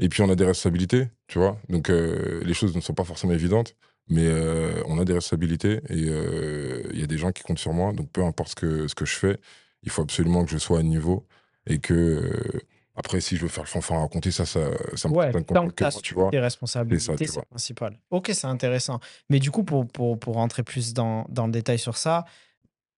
Et 0.00 0.08
puis 0.08 0.22
on 0.22 0.28
a 0.28 0.34
des 0.34 0.44
responsabilités, 0.44 1.06
tu 1.28 1.38
vois. 1.38 1.56
Donc 1.68 1.88
euh, 1.88 2.42
les 2.44 2.52
choses 2.54 2.74
ne 2.74 2.80
sont 2.80 2.94
pas 2.94 3.04
forcément 3.04 3.32
évidentes, 3.32 3.76
mais 4.08 4.26
euh, 4.26 4.82
on 4.86 4.98
a 4.98 5.04
des 5.04 5.12
responsabilités 5.14 5.80
et 5.88 6.06
euh, 6.08 6.82
il 6.92 7.00
y 7.00 7.02
a 7.02 7.06
des 7.06 7.18
gens 7.18 7.32
qui 7.32 7.42
comptent 7.42 7.58
sur 7.58 7.72
moi. 7.72 7.92
Donc 7.92 8.10
peu 8.10 8.24
importe 8.24 8.50
ce 8.50 8.54
que 8.54 8.88
ce 8.88 8.94
que 8.94 9.04
je 9.04 9.14
fais, 9.16 9.38
il 9.82 9.90
faut 9.90 10.02
absolument 10.02 10.44
que 10.44 10.50
je 10.50 10.58
sois 10.58 10.78
à 10.80 10.82
niveau 10.82 11.26
et 11.66 11.78
que 11.78 11.94
euh, 11.94 12.60
après, 12.98 13.20
si 13.20 13.36
je 13.36 13.42
veux 13.42 13.48
faire 13.48 13.64
le 13.64 13.68
fanfare 13.68 13.98
à 13.98 14.00
raconter, 14.02 14.30
ça, 14.30 14.46
ça, 14.46 14.70
ça 14.94 15.08
me 15.10 15.14
Ouais, 15.14 15.30
donne 15.30 15.44
tant 15.44 15.68
que 15.68 16.00
tu 16.00 16.14
vois. 16.14 16.30
tes 16.30 16.38
responsabilités, 16.38 17.26
C'est 17.26 17.44
principal. 17.44 17.98
Ok, 18.10 18.30
c'est 18.32 18.46
intéressant. 18.46 19.00
Mais 19.28 19.38
du 19.38 19.50
coup, 19.50 19.64
pour, 19.64 19.86
pour, 19.86 20.18
pour 20.18 20.34
rentrer 20.36 20.62
plus 20.62 20.94
dans, 20.94 21.26
dans 21.28 21.44
le 21.46 21.52
détail 21.52 21.78
sur 21.78 21.98
ça, 21.98 22.24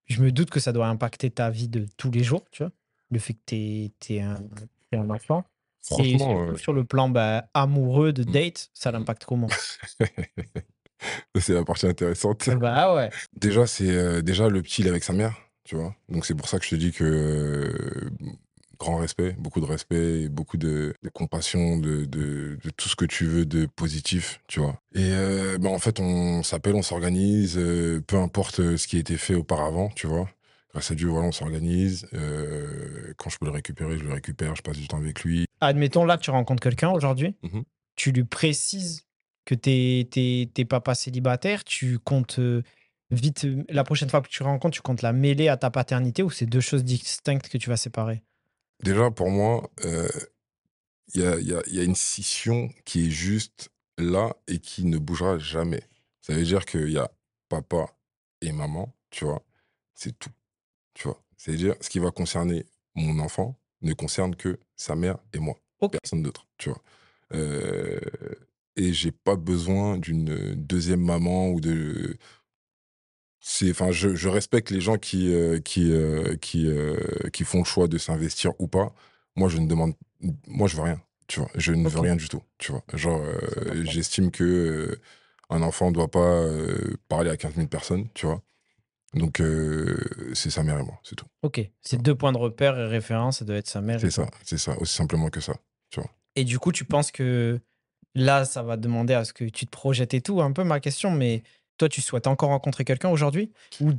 je 0.06 0.22
me 0.22 0.30
doute 0.30 0.50
que 0.50 0.60
ça 0.60 0.72
doit 0.72 0.86
impacter 0.86 1.30
ta 1.30 1.50
vie 1.50 1.66
de 1.68 1.86
tous 1.96 2.12
les 2.12 2.22
jours, 2.22 2.44
tu 2.52 2.62
vois. 2.62 2.70
Le 3.10 3.18
fait 3.18 3.34
que 3.34 3.40
tu 3.46 4.14
es, 4.14 4.20
un, 4.20 4.36
t'es 4.90 4.96
un 4.98 5.10
enfant. 5.10 5.44
Franchement, 5.82 6.54
sur 6.56 6.72
le 6.72 6.84
plan 6.84 7.08
bah, 7.08 7.48
amoureux 7.54 8.12
de 8.12 8.22
Mm. 8.22 8.30
date, 8.32 8.70
ça 8.74 8.92
l'impacte 8.92 9.24
comment? 9.24 9.48
c'est 11.40 11.54
la 11.54 11.64
partie 11.64 11.86
intéressante. 11.86 12.48
Bah 12.50 12.94
ouais. 12.94 13.10
Déjà, 13.36 13.66
c'est 13.66 13.90
euh, 13.90 14.22
déjà 14.22 14.48
le 14.48 14.62
petit, 14.62 14.82
il 14.82 14.86
est 14.86 14.90
avec 14.90 15.04
sa 15.04 15.12
mère, 15.12 15.36
tu 15.64 15.76
vois. 15.76 15.94
Donc 16.08 16.26
c'est 16.26 16.34
pour 16.34 16.48
ça 16.48 16.58
que 16.58 16.64
je 16.64 16.70
te 16.70 16.74
dis 16.76 16.92
que 16.92 17.04
euh, 17.04 18.10
grand 18.78 18.96
respect, 18.98 19.34
beaucoup 19.38 19.60
de 19.60 19.66
respect, 19.66 20.22
et 20.22 20.28
beaucoup 20.28 20.56
de, 20.56 20.94
de 21.02 21.08
compassion, 21.08 21.78
de, 21.78 22.04
de, 22.04 22.58
de 22.62 22.70
tout 22.76 22.88
ce 22.88 22.96
que 22.96 23.04
tu 23.04 23.24
veux 23.26 23.44
de 23.44 23.66
positif, 23.66 24.40
tu 24.46 24.60
vois. 24.60 24.80
Et 24.94 25.00
euh, 25.12 25.58
ben, 25.58 25.70
en 25.70 25.78
fait, 25.78 26.00
on 26.00 26.42
s'appelle, 26.42 26.74
on 26.74 26.82
s'organise, 26.82 27.56
euh, 27.58 28.00
peu 28.06 28.16
importe 28.16 28.76
ce 28.76 28.86
qui 28.86 28.96
a 28.96 29.00
été 29.00 29.16
fait 29.16 29.34
auparavant, 29.34 29.88
tu 29.94 30.06
vois. 30.06 30.28
Grâce 30.70 30.90
à 30.90 30.94
Dieu, 30.94 31.08
voilà, 31.08 31.28
on 31.28 31.32
s'organise. 31.32 32.06
Quand 33.16 33.30
je 33.30 33.38
peux 33.38 33.46
le 33.46 33.52
récupérer, 33.52 33.96
je 33.98 34.04
le 34.04 34.12
récupère, 34.12 34.54
je 34.54 34.60
passe 34.62 34.76
du 34.76 34.86
temps 34.86 34.98
avec 34.98 35.24
lui. 35.24 35.46
Admettons, 35.60 36.04
là, 36.04 36.18
tu 36.18 36.30
rencontres 36.30 36.62
quelqu'un 36.62 36.90
aujourd'hui, 36.90 37.34
Mhm. 37.42 37.62
tu 37.96 38.12
lui 38.12 38.24
précises 38.24 39.06
que 39.48 39.54
t'es 39.54 40.06
t'es- 40.10 40.50
t'es 40.52 40.66
papa 40.66 40.94
célibataire, 40.94 41.64
tu 41.64 41.98
comptes 41.98 42.38
vite, 43.10 43.46
la 43.70 43.82
prochaine 43.82 44.10
fois 44.10 44.20
que 44.20 44.28
tu 44.28 44.42
rencontres, 44.42 44.74
tu 44.76 44.82
comptes 44.82 45.00
la 45.00 45.14
mêler 45.14 45.48
à 45.48 45.56
ta 45.56 45.70
paternité 45.70 46.22
ou 46.22 46.28
c'est 46.28 46.44
deux 46.44 46.60
choses 46.60 46.84
distinctes 46.84 47.48
que 47.48 47.56
tu 47.56 47.70
vas 47.70 47.78
séparer? 47.78 48.22
Déjà, 48.82 49.10
pour 49.10 49.30
moi, 49.30 49.70
euh, 49.86 50.06
il 51.14 51.22
y, 51.22 51.26
a, 51.26 51.40
y 51.40 51.54
a- 51.54 51.62
il 51.66 51.74
y 51.74 51.80
a 51.80 51.84
une 51.84 51.94
scission 51.94 52.68
qui 52.84 53.06
est 53.06 53.10
juste 53.10 53.70
là 53.96 54.36
et 54.46 54.58
qui 54.58 54.84
ne 54.84 54.98
bougera 54.98 55.38
jamais. 55.38 55.82
Ça 56.20 56.34
veut 56.34 56.44
dire 56.44 56.66
qu'il 56.66 56.90
y 56.90 56.98
a 56.98 57.10
papa 57.48 57.86
et 58.42 58.52
maman, 58.52 58.94
tu 59.10 59.24
vois, 59.24 59.42
c'est 59.94 60.16
tout. 60.18 60.30
Tu 60.94 61.08
vois, 61.08 61.22
c'est-à-dire 61.38 61.74
ce 61.80 61.88
qui 61.88 61.98
va 61.98 62.10
concerner 62.10 62.66
mon 62.94 63.18
enfant 63.20 63.58
ne 63.80 63.94
concerne 63.94 64.36
que 64.36 64.58
sa 64.76 64.94
mère 64.94 65.16
et 65.32 65.38
moi, 65.38 65.54
personne 65.90 66.22
d'autre, 66.22 66.46
tu 66.58 66.68
vois? 66.68 66.82
Euh, 67.32 67.98
et 68.78 68.92
j'ai 68.92 69.10
pas 69.12 69.36
besoin 69.36 69.98
d'une 69.98 70.54
deuxième 70.54 71.02
maman 71.04 71.50
ou 71.50 71.60
de 71.60 72.16
c'est 73.40 73.70
enfin 73.70 73.90
je, 73.90 74.14
je 74.14 74.28
respecte 74.28 74.70
les 74.70 74.80
gens 74.80 74.96
qui 74.98 75.32
euh, 75.34 75.58
qui 75.60 75.92
euh, 75.92 76.36
qui 76.36 76.66
euh, 76.66 76.96
qui 77.32 77.44
font 77.44 77.58
le 77.58 77.64
choix 77.64 77.88
de 77.88 77.98
s'investir 77.98 78.52
ou 78.58 78.68
pas. 78.68 78.94
Moi 79.36 79.48
je 79.48 79.58
ne 79.58 79.66
demande 79.66 79.94
moi 80.46 80.68
je 80.68 80.76
veux 80.76 80.82
rien 80.82 81.00
tu 81.26 81.40
vois. 81.40 81.50
Je 81.54 81.72
ne 81.72 81.88
veux 81.88 82.00
rien 82.00 82.16
du 82.16 82.28
tout 82.28 82.42
tu 82.58 82.72
vois. 82.72 82.84
Genre 82.94 83.20
euh, 83.20 83.84
j'estime 83.84 84.30
que 84.30 84.44
euh, 84.44 85.00
un 85.50 85.62
enfant 85.62 85.90
doit 85.90 86.10
pas 86.10 86.20
euh, 86.42 86.96
parler 87.08 87.30
à 87.30 87.36
15 87.36 87.54
000 87.54 87.66
personnes 87.68 88.08
tu 88.14 88.26
vois. 88.26 88.42
Donc 89.14 89.40
euh, 89.40 89.96
c'est 90.34 90.50
sa 90.50 90.62
mère 90.62 90.78
et 90.78 90.82
moi 90.82 91.00
c'est 91.02 91.16
tout. 91.16 91.26
Ok, 91.42 91.60
c'est 91.80 92.00
deux 92.00 92.14
points 92.14 92.32
de 92.32 92.38
repère 92.38 92.78
et 92.78 92.86
référence, 92.86 93.38
ça 93.38 93.44
doit 93.44 93.56
être 93.56 93.68
sa 93.68 93.80
mère. 93.80 94.00
c'est 94.00 94.10
ça 94.10 94.28
c'est 94.44 94.58
ça 94.58 94.78
aussi 94.78 94.94
simplement 94.94 95.30
que 95.30 95.40
ça 95.40 95.54
Et 96.36 96.44
du 96.44 96.58
coup, 96.58 96.72
tu 96.72 96.84
penses 96.84 97.10
que 97.10 97.60
là, 98.18 98.44
ça 98.44 98.62
va 98.62 98.76
demander 98.76 99.14
à 99.14 99.24
ce 99.24 99.32
que 99.32 99.44
tu 99.44 99.66
te 99.66 99.70
projettes 99.70 100.14
et 100.14 100.20
tout, 100.20 100.40
un 100.40 100.52
peu 100.52 100.64
ma 100.64 100.80
question, 100.80 101.10
mais 101.10 101.42
toi, 101.78 101.88
tu 101.88 102.00
souhaites 102.00 102.26
encore 102.26 102.50
rencontrer 102.50 102.84
quelqu'un 102.84 103.08
aujourd'hui? 103.10 103.52
Ou 103.80 103.92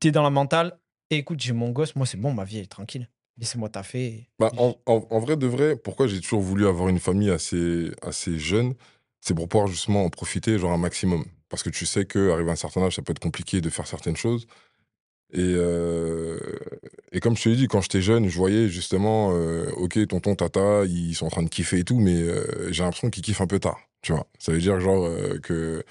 tu 0.00 0.08
es 0.08 0.10
dans 0.10 0.22
la 0.22 0.30
mentale 0.30 0.78
et 1.10 1.16
écoute, 1.18 1.40
j'ai 1.40 1.52
mon 1.52 1.70
gosse, 1.70 1.94
moi, 1.96 2.06
c'est 2.06 2.16
bon, 2.18 2.32
ma 2.32 2.44
vie 2.44 2.58
est 2.58 2.70
tranquille. 2.70 3.08
Laissez-moi 3.38 3.68
taffer. 3.68 4.28
Bah, 4.38 4.50
en, 4.58 4.74
en- 4.86 5.06
en 5.10 5.18
vrai 5.20 5.36
de 5.36 5.46
vrai, 5.46 5.76
pourquoi 5.76 6.06
j'ai 6.06 6.20
toujours 6.20 6.40
voulu 6.42 6.66
avoir 6.66 6.88
une 6.88 6.98
famille 6.98 7.30
assez, 7.30 7.90
assez 8.02 8.38
jeune, 8.38 8.74
c'est 9.20 9.34
pour 9.34 9.48
pouvoir 9.48 9.68
justement 9.68 10.04
en 10.04 10.10
profiter 10.10 10.58
genre 10.58 10.72
un 10.72 10.78
maximum. 10.78 11.24
Parce 11.48 11.62
que 11.62 11.70
tu 11.70 11.86
sais 11.86 12.04
qu'arrivé 12.06 12.50
à 12.50 12.52
un 12.52 12.56
certain 12.56 12.82
âge, 12.82 12.96
ça 12.96 13.02
peut 13.02 13.12
être 13.12 13.20
compliqué 13.20 13.60
de 13.60 13.70
faire 13.70 13.86
certaines 13.86 14.16
choses. 14.16 14.46
Et, 15.32 15.54
euh, 15.56 16.38
et 17.10 17.20
comme 17.20 17.36
je 17.36 17.44
te 17.44 17.48
l'ai 17.48 17.56
dit, 17.56 17.66
quand 17.66 17.80
j'étais 17.80 18.02
jeune, 18.02 18.28
je 18.28 18.36
voyais 18.36 18.68
justement, 18.68 19.30
euh, 19.32 19.70
ok, 19.76 20.06
tonton, 20.06 20.34
tata, 20.34 20.84
ils 20.84 21.14
sont 21.14 21.26
en 21.26 21.30
train 21.30 21.42
de 21.42 21.48
kiffer 21.48 21.78
et 21.78 21.84
tout, 21.84 21.98
mais 21.98 22.20
euh, 22.20 22.70
j'ai 22.70 22.82
l'impression 22.82 23.08
qu'ils 23.08 23.22
kiffent 23.22 23.40
un 23.40 23.46
peu 23.46 23.58
tard, 23.58 23.80
tu 24.02 24.12
vois. 24.12 24.26
Ça 24.38 24.52
veut 24.52 24.58
dire 24.58 24.78
genre 24.80 25.08
que... 25.42 25.82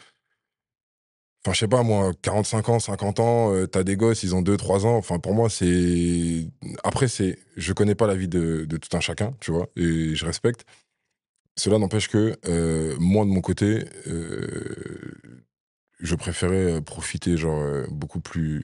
Enfin, 1.43 1.53
je 1.53 1.59
sais 1.59 1.67
pas, 1.67 1.81
moi, 1.81 2.11
45 2.21 2.69
ans, 2.69 2.79
50 2.79 3.19
ans, 3.19 3.65
t'as 3.65 3.81
des 3.81 3.95
gosses, 3.95 4.21
ils 4.21 4.35
ont 4.35 4.43
2, 4.43 4.57
3 4.57 4.85
ans. 4.85 4.95
Enfin, 4.97 5.17
pour 5.17 5.33
moi, 5.33 5.49
c'est 5.49 6.47
après, 6.83 7.07
c'est, 7.07 7.39
je 7.57 7.73
connais 7.73 7.95
pas 7.95 8.05
la 8.05 8.13
vie 8.15 8.27
de, 8.27 8.65
de 8.65 8.77
tout 8.77 8.95
un 8.95 8.99
chacun, 8.99 9.35
tu 9.39 9.51
vois, 9.51 9.67
et 9.75 10.13
je 10.13 10.23
respecte. 10.23 10.65
Cela 11.57 11.79
n'empêche 11.79 12.09
que 12.09 12.37
moi, 12.99 13.25
de 13.25 13.31
mon 13.31 13.41
côté, 13.41 13.85
je 15.99 16.15
préférais 16.15 16.79
profiter, 16.83 17.37
genre, 17.37 17.87
beaucoup 17.89 18.19
plus. 18.19 18.63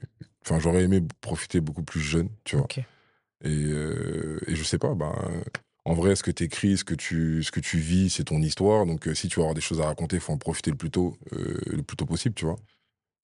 Enfin, 0.50 0.60
j'aurais 0.60 0.84
aimé 0.84 1.02
profiter 1.20 1.60
beaucoup 1.60 1.84
plus 1.84 2.00
jeune, 2.00 2.30
tu 2.46 2.56
vois. 2.56 2.66
Et, 3.44 3.50
euh, 3.66 4.40
et 4.48 4.56
je 4.56 4.64
sais 4.64 4.78
pas, 4.78 4.96
ben, 4.96 5.14
en 5.84 5.94
vrai, 5.94 6.16
ce 6.16 6.24
que 6.24 6.32
tu 6.32 6.44
écris, 6.44 6.78
ce 6.78 6.84
que 6.86 6.96
tu, 6.96 7.44
ce 7.44 7.52
que 7.52 7.60
tu 7.60 7.78
vis, 7.80 8.10
c'est 8.10 8.24
ton 8.26 8.42
histoire. 8.42 8.86
Donc, 8.86 9.08
euh, 9.08 9.14
si 9.14 9.28
tu 9.28 9.36
veux 9.36 9.44
avoir 9.44 9.56
des 9.56 9.62
choses 9.62 9.82
à 9.82 9.86
raconter, 9.86 10.16
il 10.18 10.22
faut 10.22 10.32
en 10.34 10.38
profiter 10.38 10.72
le 10.72 10.78
plus 10.78 10.90
tôt, 10.90 11.18
euh, 11.34 11.60
le 11.68 11.84
plus 11.84 11.98
tôt 11.98 12.06
possible, 12.06 12.34
tu 12.34 12.46
vois. 12.46 12.56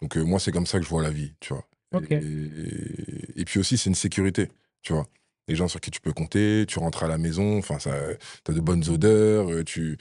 Donc, 0.01 0.17
moi, 0.17 0.37
c'est 0.39 0.51
comme 0.51 0.65
ça 0.65 0.79
que 0.79 0.83
je 0.83 0.89
vois 0.89 1.01
la 1.01 1.11
vie, 1.11 1.33
tu 1.39 1.53
vois. 1.53 1.65
Et, 2.11 3.41
et 3.41 3.45
puis 3.45 3.59
aussi, 3.59 3.77
c'est 3.77 3.89
une 3.89 3.95
sécurité, 3.95 4.49
tu 4.81 4.91
vois. 4.93 5.07
Les 5.47 5.55
gens 5.55 5.67
sur 5.69 5.79
qui 5.79 5.91
tu 5.91 6.01
peux 6.01 6.13
compter, 6.13 6.65
tu 6.67 6.79
rentres 6.79 7.03
à 7.03 7.07
la 7.07 7.17
maison, 7.17 7.57
enfin, 7.57 7.79
ça, 7.79 7.95
t'as 8.43 8.53
de 8.53 8.59
bonnes 8.59 8.87
odeurs, 8.89 9.63
tu. 9.65 9.97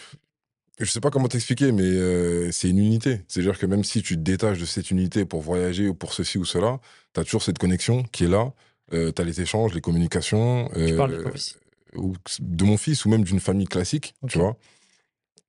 Je 0.80 0.90
sais 0.90 1.00
pas 1.00 1.10
comment 1.10 1.28
t'expliquer, 1.28 1.70
mais 1.70 1.82
euh, 1.82 2.50
c'est 2.50 2.70
une 2.70 2.78
unité. 2.78 3.20
C'est-à-dire 3.28 3.58
que 3.58 3.66
même 3.66 3.84
si 3.84 4.02
tu 4.02 4.16
te 4.16 4.22
détaches 4.22 4.58
de 4.58 4.64
cette 4.64 4.90
unité 4.90 5.24
pour 5.24 5.42
voyager 5.42 5.88
ou 5.88 5.94
pour 5.94 6.14
ceci 6.14 6.38
ou 6.38 6.44
cela, 6.44 6.80
t'as 7.12 7.24
toujours 7.24 7.42
cette 7.42 7.58
connexion 7.58 8.04
qui 8.04 8.24
est 8.24 8.28
là. 8.28 8.52
Euh, 8.94 9.10
t'as 9.10 9.24
les 9.24 9.40
échanges, 9.40 9.74
les 9.74 9.80
communications. 9.80 10.70
Tu 10.74 10.80
euh, 10.80 10.96
parles 10.96 11.18
de 11.18 11.22
ton 11.22 11.30
fils. 11.30 11.58
ou 11.94 12.14
de 12.40 12.64
mon 12.64 12.76
fils 12.76 13.04
ou 13.04 13.10
même 13.10 13.22
d'une 13.22 13.40
famille 13.40 13.66
classique, 13.66 14.14
tu 14.28 14.38
vois. 14.38 14.56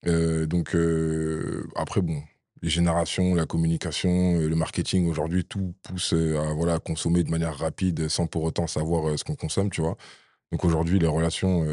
Euh, 0.08 0.46
donc 0.46 0.76
euh, 0.76 1.70
après 1.76 2.02
bon, 2.02 2.22
les 2.62 2.70
générations, 2.70 3.34
la 3.34 3.46
communication, 3.46 4.40
le 4.40 4.56
marketing 4.56 5.10
aujourd'hui, 5.10 5.46
tout 5.46 5.74
pousse 5.84 6.14
à 6.14 6.54
voilà 6.54 6.80
consommer 6.80 7.24
de 7.24 7.32
manière 7.32 7.58
rapide 7.58 8.10
sans 8.10 8.28
pour 8.28 8.44
autant 8.44 8.68
savoir 8.68 9.18
ce 9.18 9.24
qu'on 9.24 9.36
consomme, 9.36 9.70
tu 9.70 9.82
vois. 9.82 9.98
Donc 10.52 10.66
aujourd'hui 10.66 11.00
les 11.00 11.08
relations, 11.08 11.66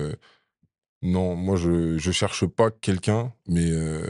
non, 1.03 1.35
moi 1.35 1.57
je 1.57 1.97
je 1.99 2.11
cherche 2.11 2.45
pas 2.47 2.71
quelqu'un, 2.71 3.33
mais 3.49 3.71
euh, 3.71 4.03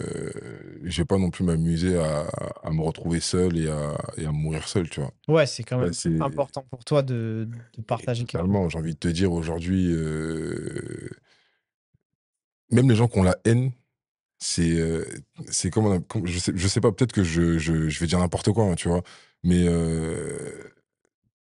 je 0.83 1.03
vais 1.03 1.07
pas 1.07 1.19
non 1.19 1.31
plus 1.31 1.45
m'amuser 1.45 1.97
à, 1.99 2.27
à 2.63 2.71
me 2.71 2.83
retrouver 2.83 3.21
seul 3.21 3.57
et 3.59 3.69
à, 3.69 3.97
et 4.17 4.27
à 4.27 4.33
mourir 4.33 4.67
seul, 4.67 4.89
tu 4.91 5.01
vois. 5.01 5.13
Ouais, 5.29 5.47
c'est 5.47 5.63
quand 5.63 5.79
même 5.79 5.93
c'est- 5.93 6.21
important 6.21 6.67
pour 6.71 6.85
toi 6.85 7.03
de, 7.03 7.49
de 7.77 7.83
partager. 7.83 8.25
Totalement, 8.25 8.69
j'ai 8.69 8.79
envie 8.79 8.95
de 8.95 8.99
te 8.99 9.09
dire 9.09 9.33
aujourd'hui, 9.33 9.87
euh, 9.93 11.09
même 12.71 12.89
les 12.89 12.97
gens 12.97 13.09
qui 13.09 13.19
ont 13.19 13.23
la 13.23 13.37
haine, 13.45 13.73
c'est 14.39 14.79
euh, 14.81 15.05
c'est 15.51 15.71
comme, 15.71 15.87
on 15.87 15.93
a- 15.97 16.01
comme- 16.01 16.27
je 16.27 16.39
sais 16.39 16.53
je 16.55 16.69
sais 16.69 16.81
pas 16.81 16.93
peut-être 16.93 17.13
que 17.13 17.23
je, 17.25 17.59
je, 17.59 17.89
je 17.89 18.01
vais 18.01 18.07
dire 18.07 18.19
n'importe 18.19 18.53
quoi 18.53 18.65
hein, 18.65 18.75
tu 18.75 18.89
vois 18.89 19.03
mais 19.43 19.67
euh, 19.69 20.65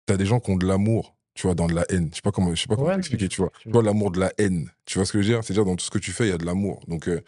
t'as 0.06 0.16
des 0.16 0.26
gens 0.26 0.40
qui 0.40 0.50
ont 0.50 0.56
de 0.56 0.66
l'amour 0.66 1.16
tu 1.34 1.46
vois 1.46 1.54
dans 1.54 1.66
de 1.66 1.74
la 1.74 1.84
haine 1.90 2.08
je 2.10 2.16
sais 2.16 2.22
pas 2.22 2.30
comment 2.32 2.54
je 2.54 2.60
sais 2.60 2.66
pas 2.66 2.76
comment 2.76 2.88
Ouais, 2.88 2.94
t'expliquer 2.96 3.24
mais 3.24 3.28
tu 3.28 3.40
vois 3.40 3.50
tu 3.58 3.70
vois 3.70 3.82
l'amour 3.82 4.10
de 4.10 4.20
la 4.20 4.32
haine 4.38 4.70
tu 4.84 4.98
vois 4.98 5.06
ce 5.06 5.12
que 5.12 5.22
je 5.22 5.28
veux 5.28 5.34
dire? 5.34 5.44
C'est 5.44 5.52
à 5.52 5.54
dire 5.54 5.64
dans 5.64 5.76
tout 5.76 5.84
ce 5.84 5.90
que 5.90 5.98
tu 5.98 6.12
fais 6.12 6.26
il 6.26 6.30
y 6.30 6.32
a 6.32 6.38
de 6.38 6.44
l'amour 6.46 6.80
donc 6.88 7.08
euh, 7.08 7.22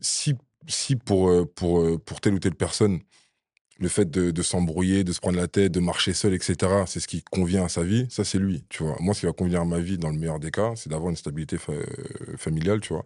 si 0.00 0.34
si 0.66 0.96
pour 0.96 1.28
euh, 1.28 1.44
pour 1.44 1.80
euh, 1.80 1.98
pour 1.98 2.20
telle 2.20 2.34
ou 2.34 2.38
telle 2.38 2.54
personne 2.54 3.00
le 3.78 3.88
fait 3.88 4.08
de, 4.08 4.30
de 4.30 4.42
s'embrouiller, 4.42 5.02
de 5.02 5.12
se 5.12 5.18
prendre 5.18 5.36
la 5.36 5.48
tête, 5.48 5.72
de 5.72 5.80
marcher 5.80 6.12
seul, 6.14 6.32
etc., 6.32 6.86
c'est 6.86 7.00
ce 7.00 7.08
qui 7.08 7.22
convient 7.24 7.64
à 7.64 7.68
sa 7.68 7.82
vie, 7.82 8.06
ça 8.08 8.22
c'est 8.24 8.38
lui, 8.38 8.64
tu 8.68 8.84
vois. 8.84 8.96
Moi, 9.00 9.14
ce 9.14 9.20
qui 9.20 9.26
va 9.26 9.32
convenir 9.32 9.62
à 9.62 9.64
ma 9.64 9.80
vie, 9.80 9.98
dans 9.98 10.10
le 10.10 10.16
meilleur 10.16 10.38
des 10.38 10.52
cas, 10.52 10.74
c'est 10.76 10.88
d'avoir 10.88 11.10
une 11.10 11.16
stabilité 11.16 11.58
fa- 11.58 11.72
familiale, 12.36 12.80
tu 12.80 12.92
vois. 12.92 13.04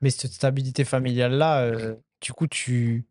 Mais 0.00 0.10
cette 0.10 0.32
stabilité 0.32 0.84
familiale-là, 0.84 1.94
du 2.20 2.32
coup, 2.32 2.48
tu. 2.48 3.06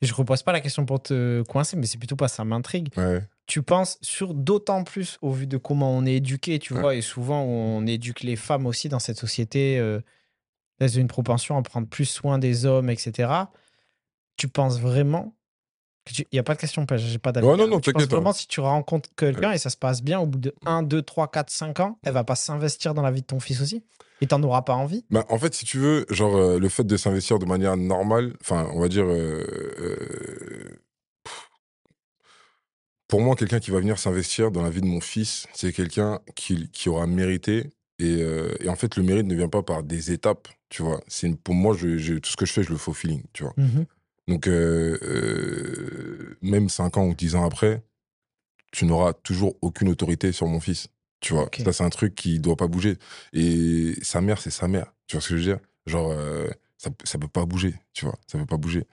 Je 0.00 0.14
repose 0.14 0.44
pas 0.44 0.52
la 0.52 0.60
question 0.60 0.86
pour 0.86 1.02
te 1.02 1.42
coincer, 1.42 1.76
mais 1.76 1.86
c'est 1.86 1.98
plutôt 1.98 2.14
pas 2.14 2.28
ça 2.28 2.44
m'intrigue. 2.44 2.90
Ouais. 2.96 3.20
Tu 3.48 3.62
penses 3.62 3.98
sur 4.02 4.34
d'autant 4.34 4.84
plus 4.84 5.18
au 5.22 5.32
vu 5.32 5.46
de 5.48 5.56
comment 5.56 5.90
on 5.90 6.04
est 6.06 6.14
éduqué, 6.16 6.58
tu 6.60 6.74
Ouais. 6.74 6.80
vois, 6.80 6.94
et 6.94 7.00
souvent 7.00 7.42
on 7.42 7.84
éduque 7.86 8.20
les 8.22 8.36
femmes 8.36 8.66
aussi 8.66 8.88
dans 8.88 8.98
cette 9.00 9.16
société, 9.18 9.78
euh, 9.78 10.00
elles 10.78 10.96
ont 10.98 11.00
une 11.00 11.08
propension 11.08 11.56
à 11.56 11.62
prendre 11.62 11.88
plus 11.88 12.04
soin 12.04 12.38
des 12.38 12.66
hommes, 12.66 12.90
etc. 12.90 13.50
Tu 14.36 14.48
penses 14.48 14.78
vraiment 14.78 15.34
tu- 16.04 16.22
Il 16.30 16.36
n'y 16.36 16.38
a 16.38 16.42
pas 16.42 16.54
de 16.54 16.60
question, 16.60 16.86
j'ai 16.96 17.18
pas 17.18 17.32
d'avis. 17.32 17.46
Ouais, 17.46 17.56
non, 17.56 17.64
hein, 17.64 17.68
non, 17.68 17.80
tu 17.80 17.92
penses 17.92 18.04
vraiment 18.06 18.32
si 18.32 18.46
tu 18.46 18.60
rencontres 18.60 19.10
quelqu'un 19.16 19.52
et 19.52 19.58
ça 19.58 19.68
se 19.70 19.76
passe 19.76 20.02
bien, 20.02 20.20
au 20.20 20.26
bout 20.26 20.38
de 20.38 20.54
1, 20.64 20.82
2, 20.82 21.02
3, 21.02 21.28
4, 21.30 21.50
5 21.50 21.80
ans, 21.80 21.98
elle 22.02 22.12
va 22.14 22.24
pas 22.24 22.34
s'investir 22.34 22.94
dans 22.94 23.02
la 23.02 23.10
vie 23.10 23.20
de 23.22 23.26
ton 23.26 23.40
fils 23.40 23.60
aussi? 23.60 23.82
Et 24.20 24.26
t'en 24.26 24.42
auras 24.42 24.62
pas 24.62 24.74
envie? 24.74 25.04
Bah, 25.10 25.24
en 25.28 25.38
fait, 25.38 25.54
si 25.54 25.64
tu 25.64 25.78
veux, 25.78 26.06
genre, 26.10 26.34
euh, 26.36 26.58
le 26.58 26.68
fait 26.68 26.84
de 26.84 26.96
s'investir 26.96 27.38
de 27.38 27.44
manière 27.46 27.76
normale, 27.76 28.34
enfin, 28.40 28.68
on 28.74 28.80
va 28.80 28.88
dire. 28.88 29.04
euh, 29.04 29.44
euh, 29.78 30.77
pour 33.08 33.20
moi, 33.22 33.34
quelqu'un 33.36 33.58
qui 33.58 33.70
va 33.70 33.80
venir 33.80 33.98
s'investir 33.98 34.50
dans 34.50 34.62
la 34.62 34.70
vie 34.70 34.80
de 34.82 34.86
mon 34.86 35.00
fils, 35.00 35.46
c'est 35.54 35.72
quelqu'un 35.72 36.20
qui, 36.34 36.68
qui 36.70 36.88
aura 36.88 37.06
mérité. 37.06 37.70
Et, 37.98 38.22
euh, 38.22 38.54
et 38.60 38.68
en 38.68 38.76
fait, 38.76 38.94
le 38.96 39.02
mérite 39.02 39.26
ne 39.26 39.34
vient 39.34 39.48
pas 39.48 39.62
par 39.62 39.82
des 39.82 40.12
étapes, 40.12 40.46
tu 40.68 40.82
vois. 40.82 41.00
C'est 41.08 41.34
pour 41.36 41.54
moi, 41.54 41.74
je, 41.76 41.98
je- 41.98 42.14
tout 42.14 42.30
ce 42.30 42.36
que 42.36 42.46
je 42.46 42.52
fais, 42.52 42.62
je 42.62 42.70
le 42.70 42.76
fais 42.76 42.90
au 42.90 42.94
feeling, 42.94 43.22
tu 43.32 43.42
vois. 43.42 43.54
Mhm. 43.56 43.86
Donc, 44.28 44.46
euh, 44.46 44.98
euh, 45.02 46.36
même 46.42 46.68
5 46.68 46.96
ans 46.96 47.06
ou 47.06 47.14
10 47.14 47.34
ans 47.34 47.44
après, 47.44 47.82
tu 48.72 48.84
n'auras 48.84 49.14
toujours 49.14 49.56
aucune 49.62 49.88
autorité 49.88 50.30
sur 50.32 50.46
mon 50.46 50.60
fils. 50.60 50.88
Tu 51.20 51.32
vois, 51.32 51.48
ça, 51.64 51.72
c'est 51.72 51.84
un 51.84 51.88
truc 51.90 52.14
qui 52.14 52.38
doit 52.38 52.56
pas 52.56 52.68
bouger. 52.68 52.98
Et 53.32 53.94
sa 54.02 54.20
mère, 54.20 54.40
c'est 54.40 54.50
sa 54.50 54.68
mère. 54.68 54.92
Tu 55.08 55.16
vois 55.16 55.22
ce 55.22 55.30
que 55.30 55.36
je 55.36 55.40
veux 55.48 55.54
dire? 55.56 55.60
Genre, 55.86 56.12
ça, 56.76 56.90
ça 57.04 57.18
peut 57.18 57.26
pas 57.26 57.46
bouger, 57.46 57.74
tu 57.94 58.04
vois. 58.04 58.14
Ça 58.28 58.38
peut 58.38 58.46
pas 58.46 58.58
bouger. 58.58 58.84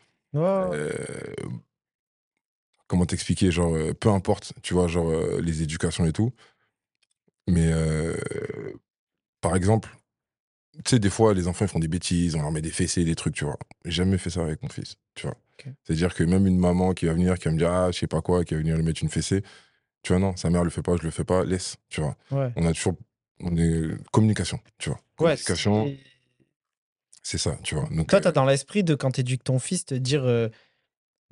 Comment 2.95 3.05
t'expliquer 3.05 3.51
Genre, 3.51 3.75
euh, 3.75 3.93
peu 3.93 4.09
importe, 4.09 4.53
tu 4.63 4.73
vois, 4.73 4.87
genre, 4.87 5.09
euh, 5.09 5.41
les 5.41 5.61
éducations 5.61 6.05
et 6.05 6.13
tout. 6.13 6.31
Mais, 7.47 7.69
euh, 7.71 8.15
par 9.41 9.55
exemple, 9.55 9.89
tu 10.83 10.91
sais, 10.91 10.99
des 10.99 11.09
fois, 11.09 11.33
les 11.33 11.47
enfants, 11.47 11.65
ils 11.65 11.67
font 11.69 11.79
des 11.79 11.87
bêtises, 11.87 12.35
on 12.35 12.41
leur 12.41 12.51
met 12.51 12.61
des 12.61 12.71
fessées, 12.71 13.05
des 13.05 13.15
trucs, 13.15 13.35
tu 13.35 13.45
vois. 13.45 13.57
J'ai 13.83 13.91
jamais 13.91 14.17
fait 14.17 14.29
ça 14.29 14.41
avec 14.41 14.61
mon 14.63 14.69
fils, 14.69 14.95
tu 15.13 15.27
vois. 15.27 15.35
C'est-à-dire 15.83 16.13
que 16.13 16.23
même 16.23 16.45
une 16.47 16.59
maman 16.59 16.93
qui 16.93 17.05
va 17.05 17.13
venir, 17.13 17.37
qui 17.39 17.45
va 17.45 17.51
me 17.51 17.57
dire, 17.57 17.71
ah, 17.71 17.91
je 17.91 17.97
sais 17.99 18.07
pas 18.07 18.21
quoi, 18.21 18.43
qui 18.45 18.53
va 18.53 18.59
venir 18.59 18.75
lui 18.77 18.83
mettre 18.83 19.01
une 19.03 19.09
fessée, 19.09 19.41
tu 20.03 20.13
vois, 20.13 20.19
non, 20.19 20.35
sa 20.35 20.49
mère 20.49 20.63
le 20.63 20.69
fait 20.69 20.81
pas, 20.83 20.95
je 20.97 21.03
le 21.03 21.11
fais 21.11 21.23
pas, 21.23 21.43
laisse, 21.43 21.77
tu 21.89 22.01
vois. 22.01 22.15
Ouais. 22.31 22.51
On 22.55 22.65
a 22.65 22.73
toujours. 22.73 22.93
On 23.41 23.55
est. 23.57 23.89
Communication, 24.11 24.59
tu 24.77 24.89
vois. 24.89 24.99
Ouais, 25.19 25.35
Communication, 25.35 25.91
c'est- 27.23 27.37
ça, 27.39 27.57
tu 27.63 27.75
vois. 27.75 27.87
Donc, 27.89 28.07
Toi, 28.07 28.19
euh, 28.19 28.21
tu 28.21 28.27
as 28.27 28.31
dans 28.31 28.45
l'esprit 28.45 28.83
de 28.83 28.93
quand 28.95 29.11
tu 29.11 29.21
éduques 29.21 29.43
ton 29.43 29.59
fils, 29.59 29.85
te 29.85 29.95
dire 29.95 30.23
euh, 30.23 30.49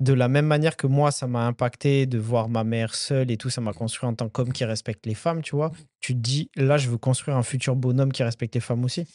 de 0.00 0.12
la 0.12 0.28
même 0.28 0.46
manière 0.46 0.76
que 0.76 0.86
moi, 0.86 1.10
ça 1.12 1.26
m'a 1.26 1.46
impacté 1.46 2.06
de 2.06 2.18
voir 2.18 2.48
ma 2.48 2.64
mère 2.64 2.94
seule 2.94 3.30
et 3.30 3.36
tout, 3.36 3.50
ça 3.50 3.60
m'a 3.60 3.72
construit 3.72 4.08
en 4.08 4.14
tant 4.14 4.28
qu'homme 4.28 4.52
qui 4.52 4.64
respecte 4.64 5.06
les 5.06 5.14
femmes, 5.14 5.40
tu 5.42 5.54
vois. 5.56 5.70
Tu 6.00 6.14
te 6.14 6.18
dis, 6.18 6.50
là, 6.56 6.76
je 6.78 6.88
veux 6.90 6.98
construire 6.98 7.36
un 7.36 7.42
futur 7.42 7.76
bonhomme 7.76 8.12
qui 8.12 8.22
respecte 8.22 8.54
les 8.54 8.60
femmes 8.60 8.84
aussi. 8.84 9.06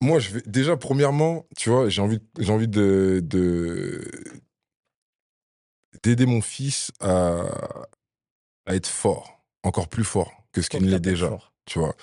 Moi, 0.00 0.18
je 0.18 0.30
vais. 0.32 0.42
Déjà, 0.46 0.76
premièrement, 0.76 1.46
tu 1.56 1.70
vois, 1.70 1.88
j'ai 1.88 2.02
envie, 2.02 2.20
j'ai 2.38 2.52
envie 2.52 2.68
de. 2.68 3.20
de- 3.22 4.10
d'aider 6.02 6.26
mon 6.26 6.40
fils 6.42 6.90
à, 7.00 7.44
à 8.66 8.74
être 8.74 8.88
fort, 8.88 9.44
encore 9.62 9.88
plus 9.88 10.04
fort 10.04 10.32
que 10.52 10.60
ce 10.60 10.68
qu'il 10.68 10.90
l'est 10.90 11.00
déjà. 11.00 11.28
fort. 11.28 11.52
Tu 11.64 11.78
vois. 11.78 11.94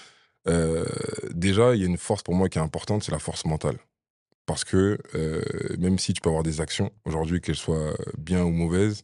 Euh, 0.48 0.86
déjà, 1.32 1.76
il 1.76 1.82
y 1.82 1.84
a 1.84 1.88
une 1.88 1.98
force 1.98 2.24
pour 2.24 2.34
moi 2.34 2.50
qui 2.50 2.58
est 2.58 2.62
importante, 2.62 3.04
c'est 3.04 3.12
la 3.12 3.20
force 3.20 3.46
mentale. 3.46 3.78
Parce 4.46 4.64
que 4.64 4.98
euh, 5.16 5.42
même 5.80 6.00
si 6.00 6.14
tu 6.14 6.22
peux 6.22 6.30
avoir 6.30 6.44
des 6.44 6.62
actions 6.62 6.92
aujourd'hui, 7.06 7.42
qu'elles 7.42 7.56
soient 7.56 7.96
bien 8.18 8.44
ou 8.44 8.52
mauvaises, 8.52 9.04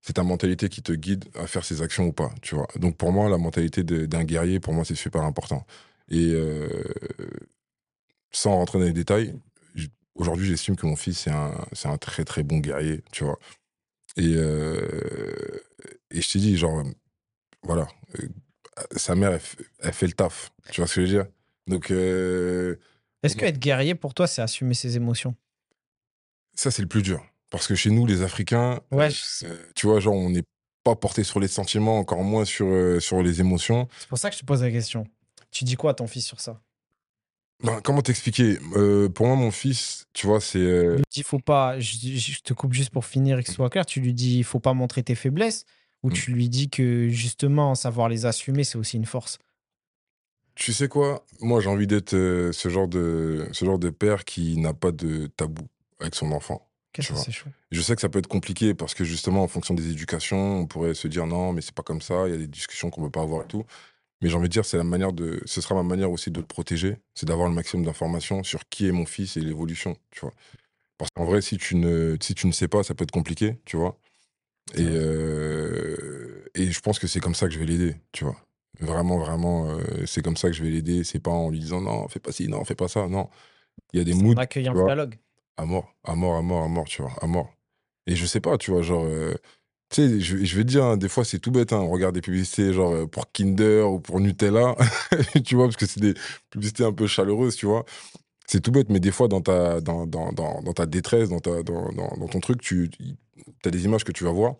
c'est 0.00 0.14
ta 0.14 0.22
mentalité 0.22 0.68
qui 0.68 0.82
te 0.82 0.92
guide 0.92 1.24
à 1.34 1.46
faire 1.46 1.64
ces 1.64 1.82
actions 1.82 2.06
ou 2.06 2.12
pas. 2.12 2.30
Tu 2.42 2.54
vois. 2.54 2.68
Donc 2.76 2.96
pour 2.96 3.12
moi, 3.12 3.28
la 3.28 3.38
mentalité 3.38 3.82
d'un 3.82 4.24
guerrier, 4.24 4.60
pour 4.60 4.72
moi, 4.72 4.84
c'est 4.84 4.94
super 4.94 5.22
important. 5.22 5.66
Et 6.10 6.32
euh, 6.32 6.68
sans 8.30 8.52
rentrer 8.52 8.78
dans 8.78 8.84
les 8.84 8.92
détails, 8.92 9.34
aujourd'hui, 10.14 10.46
j'estime 10.46 10.76
que 10.76 10.86
mon 10.86 10.96
fils, 10.96 11.20
c'est 11.20 11.30
un, 11.30 11.52
un 11.84 11.98
très 11.98 12.24
très 12.24 12.42
bon 12.42 12.58
guerrier. 12.58 13.02
Tu 13.12 13.24
vois. 13.24 13.38
Et, 14.16 14.34
euh, 14.36 15.60
et 16.10 16.20
je 16.20 16.30
t'ai 16.30 16.38
dit, 16.38 16.56
genre, 16.56 16.82
voilà, 17.62 17.86
sa 18.96 19.14
mère, 19.14 19.38
elle, 19.80 19.92
fait 19.92 20.06
le 20.06 20.12
taf. 20.12 20.50
Tu 20.70 20.80
vois 20.80 20.88
ce 20.88 20.96
que 20.96 21.06
je 21.06 21.06
veux 21.06 21.22
dire 21.22 21.26
Donc, 21.66 21.92
Est-ce 23.22 23.36
que 23.36 23.44
être 23.44 23.58
guerrier 23.58 23.94
pour 23.94 24.14
toi, 24.14 24.26
c'est 24.26 24.42
assumer 24.42 24.74
ses 24.74 24.96
émotions? 24.96 25.34
Ça, 26.54 26.70
c'est 26.70 26.82
le 26.82 26.88
plus 26.88 27.02
dur. 27.02 27.24
Parce 27.50 27.66
que 27.66 27.74
chez 27.74 27.90
nous, 27.90 28.06
les 28.06 28.22
Africains, 28.22 28.80
Ouais, 28.92 29.06
euh, 29.06 29.10
je 29.10 29.72
tu 29.74 29.86
vois, 29.86 30.00
genre, 30.00 30.14
on 30.14 30.30
n'est 30.30 30.44
pas 30.84 30.94
porté 30.96 31.24
sur 31.24 31.40
les 31.40 31.48
sentiments, 31.48 31.98
encore 31.98 32.22
moins 32.22 32.44
sur, 32.44 32.66
euh, 32.66 33.00
sur 33.00 33.22
les 33.22 33.40
émotions. 33.40 33.88
C'est 33.98 34.08
pour 34.08 34.18
ça 34.18 34.28
que 34.30 34.36
je 34.36 34.40
te 34.40 34.46
pose 34.46 34.62
la 34.62 34.70
question. 34.70 35.06
Tu 35.50 35.64
dis 35.64 35.76
quoi 35.76 35.92
à 35.92 35.94
ton 35.94 36.06
fils 36.06 36.26
sur 36.26 36.40
ça? 36.40 36.60
Ben, 37.64 37.80
comment 37.82 38.02
t'expliquer? 38.02 38.58
Euh, 38.76 39.08
Pour 39.08 39.26
moi, 39.26 39.34
mon 39.34 39.50
fils, 39.50 40.06
tu 40.12 40.26
vois, 40.26 40.40
c'est. 40.40 40.58
euh, 40.58 40.92
Tu 40.92 40.96
lui 40.98 41.04
dis, 41.10 41.22
faut 41.22 41.40
pas, 41.40 41.80
je, 41.80 41.96
je 42.16 42.40
te 42.40 42.52
coupe 42.54 42.72
juste 42.72 42.90
pour 42.90 43.04
finir 43.04 43.38
et 43.38 43.42
que 43.42 43.48
ce 43.48 43.54
soit 43.54 43.70
clair, 43.70 43.84
tu 43.86 44.00
lui 44.00 44.14
dis, 44.14 44.38
il 44.38 44.44
faut 44.44 44.60
pas 44.60 44.74
montrer 44.74 45.02
tes 45.02 45.14
faiblesses 45.16 45.64
ou 46.04 46.10
Mm. 46.10 46.12
tu 46.12 46.30
lui 46.32 46.48
dis 46.48 46.70
que 46.70 47.08
justement, 47.08 47.74
savoir 47.74 48.08
les 48.08 48.26
assumer, 48.26 48.62
c'est 48.62 48.78
aussi 48.78 48.96
une 48.96 49.06
force 49.06 49.38
tu 50.58 50.72
sais 50.72 50.88
quoi? 50.88 51.24
Moi, 51.40 51.60
j'ai 51.60 51.68
envie 51.68 51.86
d'être 51.86 52.14
euh, 52.14 52.50
ce, 52.52 52.68
genre 52.68 52.88
de, 52.88 53.48
ce 53.52 53.64
genre 53.64 53.78
de 53.78 53.90
père 53.90 54.24
qui 54.24 54.58
n'a 54.58 54.74
pas 54.74 54.90
de 54.90 55.28
tabou 55.28 55.62
avec 56.00 56.16
son 56.16 56.32
enfant. 56.32 56.68
Qu'est-ce 56.92 57.12
que 57.12 57.18
c'est 57.18 57.30
chaud 57.30 57.50
Je 57.70 57.80
sais 57.80 57.94
que 57.94 58.00
ça 58.00 58.08
peut 58.08 58.18
être 58.18 58.26
compliqué 58.26 58.74
parce 58.74 58.92
que 58.92 59.04
justement, 59.04 59.44
en 59.44 59.48
fonction 59.48 59.74
des 59.74 59.90
éducations, 59.90 60.58
on 60.60 60.66
pourrait 60.66 60.94
se 60.94 61.06
dire 61.06 61.26
non, 61.26 61.52
mais 61.52 61.60
c'est 61.60 61.74
pas 61.74 61.84
comme 61.84 62.02
ça, 62.02 62.26
il 62.26 62.32
y 62.32 62.34
a 62.34 62.38
des 62.38 62.48
discussions 62.48 62.90
qu'on 62.90 63.02
peut 63.02 63.10
pas 63.10 63.22
avoir 63.22 63.44
et 63.44 63.46
tout. 63.46 63.64
Mais 64.20 64.28
j'ai 64.28 64.34
envie 64.34 64.48
de 64.48 64.52
dire, 64.52 64.64
c'est 64.64 64.76
la 64.76 64.84
manière 64.84 65.12
de, 65.12 65.40
ce 65.44 65.60
sera 65.60 65.76
ma 65.76 65.84
manière 65.84 66.10
aussi 66.10 66.32
de 66.32 66.40
le 66.40 66.46
protéger, 66.46 66.96
c'est 67.14 67.26
d'avoir 67.26 67.48
le 67.48 67.54
maximum 67.54 67.86
d'informations 67.86 68.42
sur 68.42 68.68
qui 68.68 68.88
est 68.88 68.92
mon 68.92 69.06
fils 69.06 69.36
et 69.36 69.40
l'évolution, 69.40 69.96
tu 70.10 70.20
vois? 70.20 70.32
Parce 70.98 71.12
qu'en 71.12 71.24
vrai, 71.24 71.40
si 71.40 71.56
tu 71.56 71.76
ne, 71.76 72.16
si 72.20 72.34
tu 72.34 72.48
ne 72.48 72.52
sais 72.52 72.66
pas, 72.66 72.82
ça 72.82 72.96
peut 72.96 73.04
être 73.04 73.12
compliqué, 73.12 73.60
tu 73.64 73.76
vois? 73.76 73.96
Et, 74.74 74.82
euh, 74.82 76.50
et 76.56 76.72
je 76.72 76.80
pense 76.80 76.98
que 76.98 77.06
c'est 77.06 77.20
comme 77.20 77.36
ça 77.36 77.46
que 77.46 77.54
je 77.54 77.60
vais 77.60 77.66
l'aider, 77.66 77.94
tu 78.10 78.24
vois? 78.24 78.36
Vraiment, 78.80 79.18
vraiment, 79.18 79.68
euh, 79.70 80.06
c'est 80.06 80.22
comme 80.22 80.36
ça 80.36 80.48
que 80.48 80.54
je 80.54 80.62
vais 80.62 80.70
l'aider. 80.70 81.02
C'est 81.04 81.18
pas 81.20 81.30
en 81.30 81.50
lui 81.50 81.58
disant 81.58 81.80
non, 81.80 82.08
fais 82.08 82.20
pas 82.20 82.32
ci, 82.32 82.48
non, 82.48 82.64
fais 82.64 82.74
pas 82.76 82.88
ça. 82.88 83.08
Non. 83.08 83.28
Il 83.92 83.98
y 83.98 84.02
a 84.02 84.04
des 84.04 84.14
moods, 84.14 84.34
le 84.72 84.78
vois, 84.78 84.86
dialogue. 84.86 85.18
à 85.56 85.64
mort, 85.66 85.94
à 86.04 86.14
mort, 86.14 86.36
à 86.36 86.42
mort, 86.42 86.62
à 86.64 86.68
mort, 86.68 86.84
tu 86.86 87.02
vois, 87.02 87.12
à 87.20 87.26
mort. 87.26 87.50
Et 88.06 88.16
je 88.16 88.26
sais 88.26 88.40
pas, 88.40 88.58
tu 88.58 88.70
vois, 88.72 88.82
genre, 88.82 89.04
euh, 89.04 89.34
tu 89.90 90.02
sais, 90.02 90.20
je, 90.20 90.44
je 90.44 90.56
vais 90.56 90.64
te 90.64 90.68
dire, 90.68 90.84
hein, 90.84 90.96
des 90.96 91.08
fois, 91.08 91.24
c'est 91.24 91.38
tout 91.38 91.50
bête, 91.50 91.72
hein, 91.72 91.80
on 91.80 91.90
regarde 91.90 92.14
des 92.14 92.20
publicités, 92.22 92.72
genre, 92.72 92.92
euh, 92.94 93.06
pour 93.06 93.32
Kinder 93.32 93.82
ou 93.90 94.00
pour 94.00 94.20
Nutella, 94.20 94.76
tu 95.44 95.56
vois, 95.56 95.66
parce 95.66 95.76
que 95.76 95.86
c'est 95.86 96.00
des 96.00 96.14
publicités 96.50 96.84
un 96.84 96.92
peu 96.92 97.06
chaleureuses, 97.06 97.56
tu 97.56 97.66
vois. 97.66 97.84
C'est 98.46 98.60
tout 98.60 98.72
bête, 98.72 98.88
mais 98.90 99.00
des 99.00 99.12
fois, 99.12 99.28
dans 99.28 99.42
ta, 99.42 99.80
dans, 99.80 100.06
dans, 100.06 100.32
dans, 100.32 100.62
dans 100.62 100.72
ta 100.72 100.86
détresse, 100.86 101.28
dans, 101.30 101.40
ta, 101.40 101.62
dans 101.62 102.28
ton 102.28 102.40
truc, 102.40 102.60
tu 102.62 102.90
as 103.64 103.70
des 103.70 103.84
images 103.84 104.04
que 104.04 104.12
tu 104.12 104.24
vas 104.24 104.32
voir. 104.32 104.56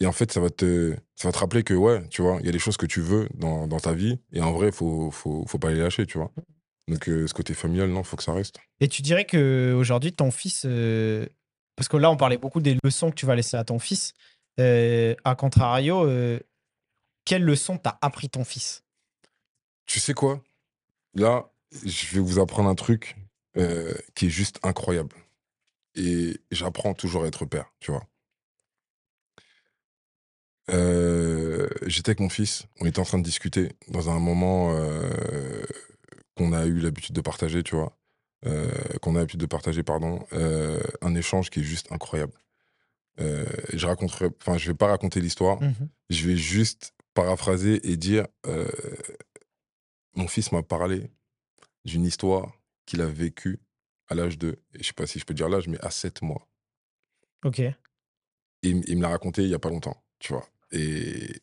Et 0.00 0.06
en 0.06 0.12
fait, 0.12 0.32
ça 0.32 0.40
va 0.40 0.50
te, 0.50 0.96
ça 1.14 1.28
va 1.28 1.32
te 1.32 1.38
rappeler 1.38 1.62
que, 1.62 1.74
ouais, 1.74 2.06
tu 2.08 2.22
vois, 2.22 2.38
il 2.40 2.46
y 2.46 2.48
a 2.48 2.52
des 2.52 2.58
choses 2.58 2.76
que 2.76 2.86
tu 2.86 3.00
veux 3.00 3.28
dans, 3.34 3.66
dans 3.66 3.78
ta 3.78 3.92
vie. 3.92 4.18
Et 4.32 4.40
en 4.40 4.52
vrai, 4.52 4.72
faut, 4.72 5.10
faut, 5.10 5.44
faut 5.46 5.58
pas 5.58 5.70
les 5.70 5.78
lâcher, 5.80 6.04
tu 6.06 6.18
vois. 6.18 6.32
Donc, 6.88 7.08
euh, 7.08 7.26
ce 7.26 7.32
côté 7.32 7.54
familial, 7.54 7.88
non, 7.88 8.02
faut 8.02 8.16
que 8.16 8.22
ça 8.22 8.32
reste. 8.32 8.58
Et 8.80 8.88
tu 8.88 9.02
dirais 9.02 9.24
que 9.24 9.74
aujourd'hui 9.76 10.12
ton 10.12 10.30
fils, 10.30 10.64
euh, 10.66 11.26
parce 11.76 11.88
que 11.88 11.96
là 11.96 12.10
on 12.10 12.16
parlait 12.16 12.36
beaucoup 12.36 12.60
des 12.60 12.76
leçons 12.84 13.10
que 13.10 13.14
tu 13.14 13.24
vas 13.24 13.34
laisser 13.34 13.56
à 13.56 13.64
ton 13.64 13.78
fils. 13.78 14.12
Euh, 14.60 15.14
à 15.24 15.34
contrario, 15.34 16.06
euh, 16.06 16.38
quelle 17.24 17.42
leçon 17.42 17.78
t'as 17.78 17.98
appris 18.02 18.28
ton 18.28 18.44
fils? 18.44 18.82
Tu 19.86 20.00
sais 20.00 20.12
quoi? 20.12 20.42
Là, 21.14 21.50
je 21.84 22.14
vais 22.14 22.20
vous 22.20 22.38
apprendre 22.38 22.68
un 22.68 22.74
truc 22.74 23.16
qui 24.14 24.26
est 24.26 24.30
juste 24.30 24.58
incroyable. 24.64 25.14
Et 25.94 26.40
j'apprends 26.50 26.92
toujours 26.92 27.22
à 27.22 27.28
être 27.28 27.44
père, 27.44 27.72
tu 27.78 27.92
vois. 27.92 28.04
Euh, 30.70 31.68
J'étais 31.86 32.10
avec 32.10 32.20
mon 32.20 32.28
fils, 32.28 32.66
on 32.80 32.86
était 32.86 32.98
en 33.00 33.04
train 33.04 33.18
de 33.18 33.24
discuter 33.24 33.72
dans 33.88 34.08
un 34.10 34.18
moment 34.18 34.74
euh, 34.76 35.10
qu'on 36.36 36.52
a 36.52 36.64
eu 36.66 36.78
l'habitude 36.80 37.14
de 37.14 37.20
partager, 37.20 37.62
tu 37.62 37.74
vois. 37.76 37.96
Euh, 38.46 38.70
qu'on 39.00 39.14
a 39.16 39.20
l'habitude 39.20 39.40
de 39.40 39.46
partager, 39.46 39.82
pardon. 39.82 40.26
un 40.32 41.14
échange 41.14 41.50
qui 41.50 41.60
est 41.60 41.64
juste 41.64 41.90
incroyable. 41.92 42.32
Je 43.18 43.86
raconterai, 43.86 44.28
enfin, 44.40 44.58
je 44.58 44.70
vais 44.70 44.76
pas 44.76 44.88
raconter 44.88 45.20
l'histoire, 45.20 45.60
Mhm. 45.62 45.88
je 46.10 46.26
vais 46.28 46.36
juste 46.36 46.92
paraphraser 47.14 47.88
et 47.90 47.96
dire 47.96 48.26
mon 50.16 50.28
fils 50.28 50.52
m'a 50.52 50.62
parlé 50.62 51.10
d'une 51.84 52.04
histoire 52.04 52.52
qu'il 52.86 53.00
a 53.00 53.06
vécue 53.06 53.60
à 54.08 54.14
l'âge 54.14 54.38
de, 54.38 54.58
je 54.78 54.82
sais 54.84 54.92
pas 54.92 55.06
si 55.06 55.18
je 55.18 55.24
peux 55.24 55.34
dire 55.34 55.48
l'âge, 55.48 55.66
mais 55.68 55.78
à 55.80 55.90
7 55.90 56.22
mois. 56.22 56.46
Ok. 57.44 57.58
Et 57.60 57.74
il 58.62 58.96
me 58.96 59.02
l'a 59.02 59.08
raconté 59.08 59.42
il 59.42 59.48
y 59.48 59.54
a 59.54 59.58
pas 59.58 59.70
longtemps, 59.70 60.02
tu 60.18 60.32
vois. 60.32 60.46
Et, 60.72 61.40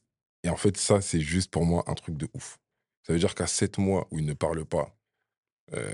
en 0.48 0.58
fait, 0.58 0.78
ça, 0.78 1.02
c'est 1.02 1.22
juste 1.22 1.52
pour 1.52 1.66
moi 1.66 1.84
un 1.88 1.94
truc 1.94 2.18
de 2.18 2.28
ouf. 2.34 2.60
Ça 3.06 3.14
veut 3.14 3.20
dire 3.20 3.36
qu'à 3.36 3.48
7 3.48 3.78
mois 3.78 4.08
où 4.12 4.20
il 4.20 4.26
ne 4.26 4.34
parle 4.34 4.66
pas, 4.66 4.96
euh, 5.74 5.92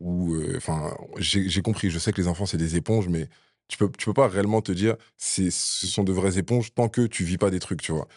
où, 0.00 0.34
euh, 0.34 0.56
enfin, 0.56 0.96
j'ai 1.18 1.62
compris, 1.62 1.90
je 1.90 1.98
sais 1.98 2.12
que 2.12 2.20
les 2.20 2.28
enfants, 2.28 2.46
c'est 2.46 2.56
des 2.56 2.76
éponges, 2.76 3.08
mais 3.08 3.28
tu 3.68 3.78
peux, 3.78 3.90
tu 3.98 4.06
peux 4.06 4.14
pas 4.14 4.28
réellement 4.28 4.62
te 4.62 4.72
dire, 4.72 4.96
ce 5.18 5.50
sont 5.50 6.04
de 6.04 6.12
vraies 6.12 6.38
éponges 6.38 6.74
tant 6.74 6.88
que 6.88 7.06
tu 7.06 7.24
vis 7.24 7.38
pas 7.38 7.50
des 7.50 7.60
trucs, 7.60 7.82
tu 7.82 7.92
vois. 7.92 8.08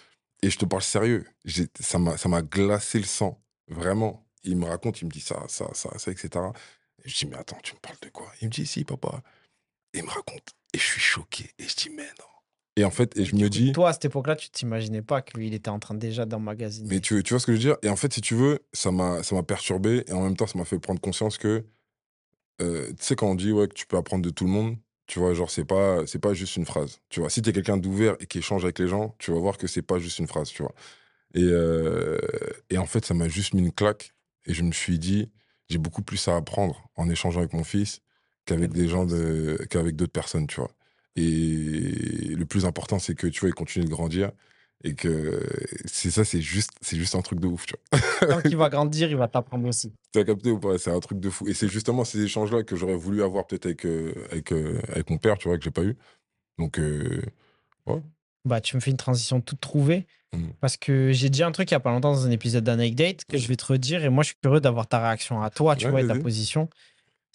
Et 0.42 0.50
je 0.50 0.58
te 0.58 0.66
parle 0.66 0.84
sérieux, 0.84 1.26
ça 1.80 2.00
m'a 2.00 2.42
glacé 2.42 3.00
le 3.00 3.06
sang, 3.06 3.42
vraiment. 3.68 4.26
Il 4.44 4.58
me 4.58 4.66
raconte, 4.66 5.02
il 5.02 5.06
me 5.06 5.12
dit 5.12 5.22
ça, 5.22 5.44
ça, 5.48 5.70
ça, 5.74 5.98
ça, 5.98 6.12
etc. 6.12 6.30
Et 7.04 7.10
je 7.10 7.16
dis, 7.18 7.26
mais 7.28 7.38
attends, 7.38 7.58
tu 7.64 7.74
me 7.76 7.80
parles 7.80 7.98
de 8.02 8.10
quoi? 8.10 8.32
Il 8.42 8.48
me 8.48 8.52
dit, 8.52 8.66
si, 8.66 8.84
papa. 8.84 9.24
Et 9.94 10.00
il 10.00 10.04
me 10.04 10.10
raconte. 10.10 10.54
Et 10.74 10.78
je 10.78 10.84
suis 10.84 11.02
choqué. 11.02 11.52
Et 11.60 11.68
je 11.68 11.76
dis, 11.76 11.90
mais 11.90 12.04
non. 12.20 12.33
Et 12.76 12.86
en 12.86 12.90
fait, 12.90 13.16
et 13.18 13.26
je 13.26 13.36
Du 13.36 13.44
me 13.44 13.48
coup, 13.48 13.50
dis, 13.50 13.72
Toi 13.72 13.90
à 13.90 13.94
cette 13.94 14.06
époque-là, 14.06 14.36
tu 14.36 14.50
t'imaginais 14.50 15.02
pas 15.02 15.22
qu'il 15.22 15.54
était 15.54 15.70
en 15.70 15.80
train 15.80 15.94
déjà 15.94 16.26
d'emmagasiner. 16.26 16.90
mais 16.90 17.00
tu, 17.02 17.22
tu 17.24 17.34
vois 17.34 17.40
ce 17.40 17.46
que 17.46 17.52
je 17.52 17.58
veux 17.58 17.64
dire? 17.64 17.78
Et 17.84 17.90
en 17.90 17.96
fait, 17.96 18.12
si 18.14 18.22
tu 18.22 18.36
veux, 18.36 18.60
ça 18.74 18.92
m'a 18.92 19.22
perturbé. 19.48 20.04
Et 20.08 20.14
en 20.14 20.24
même 20.24 20.36
temps, 20.36 20.48
ça 20.48 20.58
m'a 20.58 20.66
fait 20.66 20.80
prendre 20.80 21.00
conscience 21.00 21.38
que, 21.38 21.66
euh, 22.62 22.88
tu 22.90 22.96
sais, 23.00 23.16
quand 23.16 23.28
on 23.30 23.36
dit 23.36 23.52
ouais, 23.52 23.68
que 23.68 23.74
tu 23.74 23.86
peux 23.86 23.98
apprendre 23.98 24.24
de 24.24 24.30
tout 24.32 24.46
le 24.46 24.50
monde, 24.52 24.78
tu 25.06 25.20
vois, 25.20 25.34
genre, 25.34 25.52
c'est 25.52 25.66
pas, 25.66 26.08
c'est 26.08 26.20
pas 26.20 26.34
juste 26.34 26.56
une 26.56 26.66
phrase. 26.66 27.00
Tu 27.10 27.20
vois, 27.20 27.30
si 27.30 27.42
t'es 27.42 27.52
quelqu'un 27.54 27.78
d'ouvert 27.78 28.16
et 28.20 28.26
qui 28.26 28.40
échange 28.40 28.64
avec 28.64 28.80
les 28.80 28.88
gens, 28.88 29.16
tu 29.20 29.32
vas 29.32 29.40
voir 29.40 29.58
que 29.58 29.68
c'est 29.68 29.82
pas 29.82 30.00
juste 30.00 30.18
une 30.20 30.28
phrase, 30.28 30.50
tu 30.50 30.64
vois. 30.64 30.74
Et, 31.36 31.44
euh, 31.44 32.18
et 32.70 32.78
en 32.78 32.86
fait, 32.86 33.06
ça 33.06 33.14
m'a 33.14 33.28
juste 33.28 33.54
mis 33.54 33.62
une 33.62 33.72
claque. 33.72 34.14
Et 34.46 34.54
je 34.54 34.64
me 34.64 34.72
suis 34.72 34.98
dit, 35.00 35.30
j'ai 35.70 35.78
beaucoup 35.78 36.02
plus 36.02 36.28
à 36.28 36.36
apprendre 36.36 36.90
en 36.96 37.10
échangeant 37.10 37.40
avec 37.40 37.54
mon 37.54 37.64
fils 37.64 38.02
qu'avec 38.46 38.72
des 38.74 38.88
gens, 38.88 39.06
de, 39.06 39.58
qu'avec 39.70 39.96
d'autres 39.96 40.12
personnes, 40.12 40.48
tu 40.48 40.60
vois. 40.60 40.72
Et 41.16 42.36
le 42.36 42.46
plus 42.46 42.66
important, 42.66 43.00
c'est 43.00 43.16
que, 43.16 43.28
tu 43.28 43.40
vois, 43.42 43.50
il 43.50 43.54
continue 43.56 43.86
de 43.86 43.90
grandir. 43.90 44.32
Et 44.86 44.96
que 44.96 45.42
c'est 45.86 46.12
ça, 46.12 46.26
c'est 46.26 46.42
juste, 46.42 46.72
c'est 46.82 46.98
juste 46.98 47.16
un 47.16 47.22
truc 47.22 47.40
de 47.40 47.48
ouf, 47.48 47.66
tu 47.66 47.74
vois. 47.92 48.00
Quand 48.28 48.42
il 48.50 48.58
va 48.58 48.70
grandir, 48.70 49.10
il 49.10 49.16
va 49.16 49.30
t'apprendre 49.30 49.66
aussi. 49.68 49.94
T'as 50.12 50.26
capté 50.26 50.52
ou 50.52 50.60
pas? 50.60 50.78
C'est 50.78 50.92
un 50.92 51.00
truc 51.00 51.20
de 51.22 51.30
fou. 51.30 51.48
Et 51.48 51.54
c'est 51.54 51.70
justement 51.70 52.04
ces 52.04 52.22
échanges-là 52.22 52.64
que 52.64 52.76
j'aurais 52.76 52.96
voulu 52.96 53.24
avoir 53.24 53.48
peut-être 53.48 53.66
avec, 53.68 53.86
euh, 53.86 54.14
avec, 54.32 54.52
euh, 54.52 54.82
avec 54.90 55.10
mon 55.10 55.18
père, 55.18 55.38
tu 55.38 55.48
vois, 55.48 55.58
que 55.58 55.64
j'ai 55.64 55.72
pas 55.72 55.84
eu. 55.84 55.96
Donc, 56.60 56.80
euh, 56.80 57.22
Bah, 58.46 58.60
tu 58.60 58.76
me 58.76 58.82
fais 58.82 58.92
une 58.92 58.98
transition 58.98 59.40
toute 59.40 59.62
trouvée. 59.62 60.06
Mm. 60.34 60.50
Parce 60.60 60.76
que 60.76 61.12
j'ai 61.14 61.30
dit 61.30 61.44
un 61.44 61.52
truc 61.54 61.72
il 61.72 61.76
y 61.76 61.78
a 61.78 61.80
pas 61.80 61.92
longtemps 61.92 62.12
dans 62.12 62.26
un 62.28 62.32
épisode 62.32 62.64
d'Anecdate 62.66 63.24
que 63.26 63.38
je 63.38 63.48
vais 63.48 63.56
te 63.56 63.66
redire. 63.66 64.04
Et 64.04 64.10
moi, 64.10 64.24
je 64.24 64.30
suis 64.30 64.38
curieux 64.42 64.60
d'avoir 64.60 64.88
ta 64.88 65.00
réaction 65.00 65.42
à 65.42 65.50
toi, 65.50 65.78
tu 65.78 65.86
Ouais, 65.86 65.92
vois, 65.92 66.02
et 66.02 66.08
ta 66.08 66.16
position. 66.16 66.70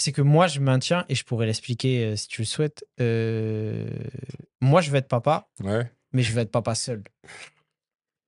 C'est 0.00 0.12
que 0.12 0.22
moi, 0.22 0.46
je 0.46 0.60
maintiens, 0.60 1.04
et 1.08 1.14
je 1.14 1.24
pourrais 1.24 1.46
l'expliquer 1.46 2.04
euh, 2.04 2.16
si 2.16 2.28
tu 2.28 2.42
le 2.42 2.46
souhaites. 2.46 2.84
euh, 3.00 3.88
moi, 4.60 4.80
je 4.80 4.90
vais 4.90 4.98
être 4.98 5.08
papa, 5.08 5.48
ouais. 5.62 5.90
mais 6.12 6.22
je 6.22 6.32
vais 6.32 6.42
être 6.42 6.50
papa 6.52 6.74
seul. 6.74 7.02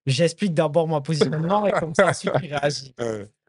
J'explique 0.07 0.55
d'abord 0.55 0.89
ma 0.89 1.01
positionnement 1.01 1.67
et 1.67 1.73
comme 1.73 1.95
ça, 1.95 2.09
ensuite, 2.09 2.33
il 2.43 2.55
réagit. 2.55 2.95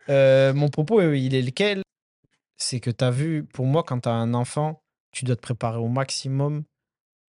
Euh, 0.10 0.52
mon 0.56 0.68
propos, 0.70 1.00
il 1.14 1.36
est 1.36 1.44
lequel? 1.44 1.84
C'est 2.58 2.80
que 2.80 2.90
tu 2.90 3.04
as 3.04 3.12
vu, 3.12 3.44
pour 3.46 3.68
moi, 3.68 3.84
quand 3.84 4.00
tu 4.02 4.10
as 4.10 4.14
un 4.14 4.34
enfant, 4.34 4.82
tu 5.12 5.26
dois 5.26 5.36
te 5.36 5.42
préparer 5.42 5.78
au 5.78 5.88
maximum 5.90 6.64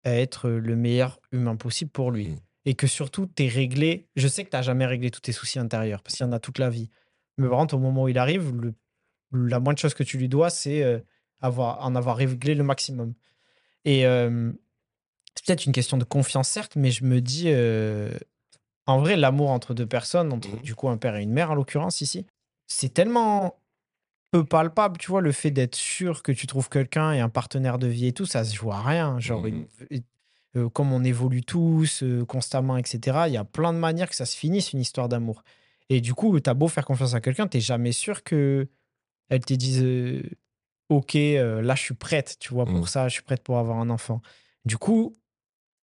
à 0.05 0.12
être 0.14 0.48
le 0.48 0.74
meilleur 0.74 1.20
humain 1.33 1.55
possible 1.55 1.90
pour 1.90 2.11
lui. 2.11 2.28
Mm. 2.28 2.37
Et 2.64 2.74
que 2.74 2.87
surtout, 2.87 3.26
tu 3.26 3.44
es 3.44 3.48
réglé. 3.48 4.09
Je 4.16 4.26
sais 4.26 4.42
que 4.42 4.48
tu 4.48 4.57
n'as 4.57 4.62
jamais 4.62 4.87
réglé 4.87 5.11
tous 5.11 5.20
tes 5.20 5.33
soucis 5.33 5.59
intérieurs, 5.59 6.02
parce 6.02 6.16
qu'il 6.16 6.24
y 6.24 6.28
en 6.28 6.33
a 6.33 6.38
toute 6.40 6.59
la 6.59 6.70
vie. 6.70 6.88
Mais 7.37 7.46
par 7.46 7.59
contre, 7.59 7.74
au 7.74 7.78
moment 7.78 8.05
où 8.05 8.09
il 8.09 8.16
arrive, 8.16 8.52
le- 8.59 8.74
la 9.33 9.61
moindre 9.61 9.79
chose 9.79 9.95
que 9.95 10.03
tu 10.03 10.18
lui 10.18 10.29
dois, 10.29 10.51
c'est 10.51 10.83
euh, 10.83 10.99
avoir, 11.40 11.85
en 11.85 11.95
avoir 11.97 12.16
réglé 12.16 12.55
le 12.55 12.64
maximum. 12.64 13.14
Et 13.85 14.03
c'est 14.03 15.47
peut-être 15.47 15.66
une 15.66 15.73
question 15.73 15.97
de 15.99 16.05
confiance, 16.05 16.49
certes, 16.49 16.77
mais 16.77 16.90
je 16.90 17.05
me 17.05 17.21
dis, 17.21 17.45
euh, 17.47 18.12
en 18.87 19.01
vrai, 19.01 19.16
l'amour 19.16 19.51
entre 19.51 19.75
deux 19.75 19.87
personnes, 19.87 20.33
entre 20.33 20.49
Mhm. 20.51 20.61
du 20.62 20.75
coup 20.75 20.88
un 20.88 20.97
père 20.99 21.16
et 21.16 21.23
une 21.23 21.33
mère 21.33 21.51
en 21.51 21.55
l'occurrence 21.55 22.01
ici, 22.01 22.27
c'est 22.66 22.92
tellement 22.92 23.59
peu 24.31 24.45
palpable, 24.45 24.99
tu 24.99 25.11
vois, 25.11 25.21
le 25.21 25.33
fait 25.33 25.51
d'être 25.51 25.75
sûr 25.75 26.23
que 26.23 26.33
tu 26.33 26.47
trouves 26.47 26.68
quelqu'un 26.71 27.12
et 27.12 27.21
un 27.21 27.29
partenaire 27.29 27.79
de 27.79 27.87
vie 27.87 28.07
et 28.07 28.12
tout, 28.12 28.25
ça 28.27 28.45
se 28.45 28.55
joue 28.55 28.73
à 28.73 28.81
rien. 28.81 29.18
Genre, 29.18 29.45
une- 29.47 29.66
euh, 30.57 30.68
comme 30.68 30.92
on 30.92 31.03
évolue 31.05 31.42
tous 31.42 32.03
euh, 32.03 32.25
constamment, 32.25 32.77
etc., 32.77 33.27
il 33.29 33.33
y 33.33 33.37
a 33.37 33.45
plein 33.45 33.73
de 33.73 33.79
manières 33.79 34.09
que 34.09 34.16
ça 34.16 34.27
se 34.27 34.37
finisse 34.37 34.73
une 34.73 34.81
histoire 34.81 35.09
d'amour. 35.09 35.42
Et 35.90 36.01
du 36.01 36.14
coup, 36.14 36.38
t'as 36.40 36.55
beau 36.55 36.68
faire 36.68 36.85
confiance 36.87 37.14
à 37.14 37.21
quelqu'un, 37.21 37.47
t'es 37.47 37.61
jamais 37.61 37.92
sûr 37.92 38.23
que 38.23 38.68
elle 39.35 39.45
te 39.45 39.55
dise 39.55 39.83
euh, 39.83 40.23
Ok, 40.88 41.16
euh, 41.16 41.62
là, 41.62 41.75
je 41.75 41.81
suis 41.83 41.95
prête, 41.95 42.37
tu 42.38 42.53
vois, 42.53 42.66
pour 42.66 42.75
Mhm. 42.81 42.87
ça, 42.87 43.09
je 43.09 43.14
suis 43.14 43.23
prête 43.23 43.42
pour 43.42 43.59
avoir 43.59 43.79
un 43.79 43.88
enfant. 43.88 44.21
Du 44.66 44.77
coup, 44.77 45.16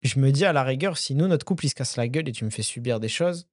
je 0.02 0.18
me 0.18 0.30
dis 0.30 0.44
à 0.44 0.52
la 0.52 0.62
rigueur, 0.62 0.98
si 0.98 1.14
nous, 1.14 1.26
notre 1.26 1.44
couple, 1.46 1.64
il 1.66 1.70
se 1.70 1.74
casse 1.74 1.96
la 1.96 2.06
gueule 2.06 2.28
et 2.28 2.32
tu 2.32 2.44
me 2.44 2.50
fais 2.50 2.62
subir 2.62 3.00
des 3.00 3.08
choses, 3.08 3.46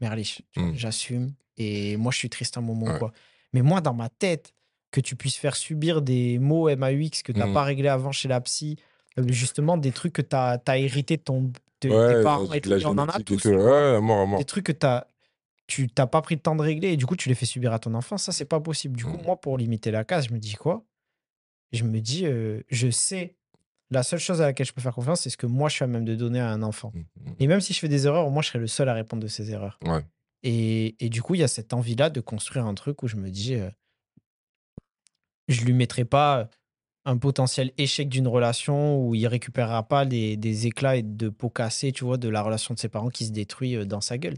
merlich, 0.00 0.42
tu 0.52 0.60
vois, 0.60 0.68
Mm. 0.70 0.74
j'assume. 0.76 1.32
Et 1.56 1.96
moi, 1.96 2.12
je 2.12 2.18
suis 2.18 2.28
triste 2.28 2.58
un 2.58 2.60
moment, 2.60 2.86
Ouais. 2.86 2.98
quoi. 2.98 3.12
Mais 3.52 3.62
moi, 3.62 3.80
dans 3.80 3.94
ma 3.94 4.08
tête, 4.10 4.52
que 4.92 5.00
tu 5.00 5.16
puisses 5.16 5.36
faire 5.36 5.56
subir 5.56 6.02
des 6.02 6.38
mots 6.38 6.68
MAUX 6.68 7.22
que 7.22 7.32
tu 7.32 7.38
n'as 7.38 7.46
Mm. 7.46 7.54
pas 7.54 7.62
réglé 7.64 7.88
avant 7.88 8.12
chez 8.12 8.28
la 8.28 8.40
psy, 8.42 8.76
justement, 9.28 9.76
des 9.78 9.92
trucs 9.92 10.12
que 10.12 10.22
tu 10.22 10.36
as, 10.36 10.60
hérité 10.78 11.16
de 11.16 11.22
ton, 11.22 11.42
de- 11.42 11.52
des 11.80 11.88
Ouais, 11.90 12.22
parents 12.22 12.52
et 12.52 12.60
tout, 12.60 12.70
on 12.84 12.98
en 12.98 13.08
a 13.08 13.12
tous. 13.20 13.36
tout. 13.36 13.36
tu. 13.36 13.48
Ouais, 13.56 14.00
mort, 14.00 14.26
mort. 14.26 14.38
Des 14.38 14.44
trucs 14.44 14.66
que 14.66 14.72
t'as- 14.72 15.06
tu 15.66 15.88
t'as 15.88 16.06
pas 16.06 16.22
pris 16.22 16.34
le 16.36 16.40
temps 16.40 16.54
de 16.56 16.62
régler 16.62 16.88
et 16.92 16.96
du 16.96 17.06
coup, 17.06 17.16
tu 17.16 17.28
les 17.28 17.34
fais 17.34 17.46
subir 17.46 17.72
à 17.72 17.78
ton 17.78 17.94
enfant. 17.94 18.18
Ça, 18.18 18.32
c'est 18.32 18.44
pas 18.44 18.60
possible. 18.60 18.96
Du 18.96 19.04
coup, 19.04 19.16
Mm. 19.18 19.22
moi, 19.24 19.40
pour 19.40 19.58
limiter 19.58 19.90
la 19.90 20.04
case, 20.04 20.28
je 20.28 20.32
me 20.32 20.38
dis 20.38 20.54
quoi? 20.54 20.84
Je 21.72 21.82
me 21.84 22.00
dis, 22.00 22.24
euh, 22.26 22.62
je 22.68 22.88
sais, 22.90 23.34
la 23.90 24.02
seule 24.02 24.20
chose 24.20 24.40
à 24.40 24.46
laquelle 24.46 24.66
je 24.66 24.72
peux 24.72 24.80
faire 24.80 24.94
confiance, 24.94 25.22
c'est 25.22 25.30
ce 25.30 25.36
que 25.36 25.46
moi, 25.46 25.68
je 25.68 25.74
suis 25.74 25.84
à 25.84 25.88
même 25.88 26.04
de 26.04 26.14
donner 26.14 26.40
à 26.40 26.50
un 26.50 26.62
enfant. 26.62 26.92
Mhm. 26.94 27.34
Et 27.40 27.46
même 27.48 27.60
si 27.60 27.72
je 27.72 27.78
fais 27.80 27.88
des 27.88 28.06
erreurs, 28.06 28.30
moi, 28.30 28.42
je 28.42 28.48
serai 28.48 28.58
le 28.60 28.66
seul 28.68 28.88
à 28.88 28.94
répondre 28.94 29.22
de 29.22 29.28
ces 29.28 29.50
erreurs. 29.50 29.78
Ouais. 29.84 30.04
Et, 30.44 30.94
et 31.04 31.08
du 31.08 31.22
coup, 31.22 31.34
il 31.34 31.40
y 31.40 31.44
a 31.44 31.48
cette 31.48 31.72
envie-là 31.72 32.10
de 32.10 32.20
construire 32.20 32.66
un 32.66 32.74
truc 32.74 33.02
où 33.02 33.08
je 33.08 33.16
me 33.16 33.30
dis, 33.30 33.54
euh, 33.54 33.68
je 35.48 35.64
lui 35.64 35.72
mettrai 35.72 36.04
pas 36.04 36.48
un 37.04 37.16
potentiel 37.18 37.72
échec 37.78 38.08
d'une 38.08 38.26
relation 38.26 39.00
où 39.00 39.14
il 39.14 39.26
récupérera 39.28 39.86
pas 39.86 40.04
des, 40.04 40.36
des 40.36 40.66
éclats 40.66 40.96
et 40.96 41.02
de 41.02 41.28
pots 41.28 41.50
cassés, 41.50 41.92
tu 41.92 42.04
vois, 42.04 42.16
de 42.16 42.28
la 42.28 42.42
relation 42.42 42.74
de 42.74 42.78
ses 42.80 42.88
parents 42.88 43.10
qui 43.10 43.26
se 43.26 43.30
détruit 43.32 43.76
euh, 43.76 43.84
dans 43.84 44.00
sa 44.00 44.18
gueule. 44.18 44.36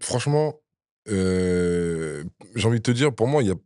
Franchement, 0.00 0.60
euh, 1.08 2.24
j'ai 2.54 2.66
envie 2.68 2.78
de 2.78 2.82
te 2.82 2.90
dire, 2.90 3.14
pour 3.14 3.26
moi, 3.28 3.42
il 3.42 3.46
n'y 3.46 3.52
a, 3.52 3.56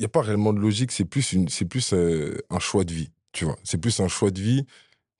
y 0.00 0.04
a 0.04 0.08
pas 0.08 0.22
réellement 0.22 0.52
de 0.52 0.60
logique, 0.60 0.92
c'est 0.92 1.04
plus, 1.04 1.32
une, 1.32 1.48
c'est 1.48 1.64
plus 1.66 1.92
euh, 1.92 2.38
un 2.50 2.58
choix 2.58 2.84
de 2.84 2.92
vie, 2.92 3.10
tu 3.32 3.44
vois? 3.44 3.56
C'est 3.64 3.78
plus 3.78 4.00
un 4.00 4.08
choix 4.08 4.30
de 4.30 4.40
vie 4.40 4.66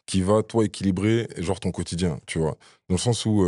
qui 0.06 0.22
va, 0.22 0.42
toi, 0.42 0.64
équilibrer, 0.66 1.28
genre, 1.38 1.60
ton 1.60 1.72
quotidien, 1.72 2.20
tu 2.26 2.38
vois? 2.38 2.58
Dans 2.88 2.96
le 2.96 2.98
sens 2.98 3.26
où, 3.26 3.42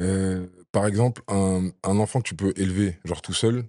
euh, 0.00 0.46
par 0.72 0.86
exemple, 0.86 1.22
un, 1.28 1.70
un 1.82 1.98
enfant 1.98 2.20
que 2.20 2.28
tu 2.28 2.34
peux 2.36 2.52
élever, 2.56 2.98
genre, 3.04 3.22
tout 3.22 3.32
seul, 3.34 3.64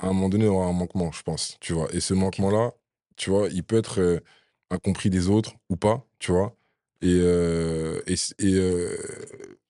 à 0.00 0.06
un 0.08 0.14
moment 0.14 0.28
donné, 0.28 0.46
aura 0.48 0.66
un 0.68 0.74
manquement, 0.74 1.12
je 1.12 1.22
pense, 1.22 1.58
tu 1.60 1.72
vois? 1.74 1.88
Et 1.94 2.00
ce 2.00 2.14
manquement-là, 2.14 2.74
tu 3.16 3.30
vois, 3.30 3.48
il 3.50 3.64
peut 3.64 3.78
être 3.78 4.22
incompris 4.70 5.10
des 5.10 5.28
autres 5.30 5.54
ou 5.70 5.76
pas, 5.76 6.06
tu 6.18 6.32
vois? 6.32 6.56
Et, 7.02 7.18
euh, 7.20 8.00
et, 8.06 8.14
euh, 8.54 8.96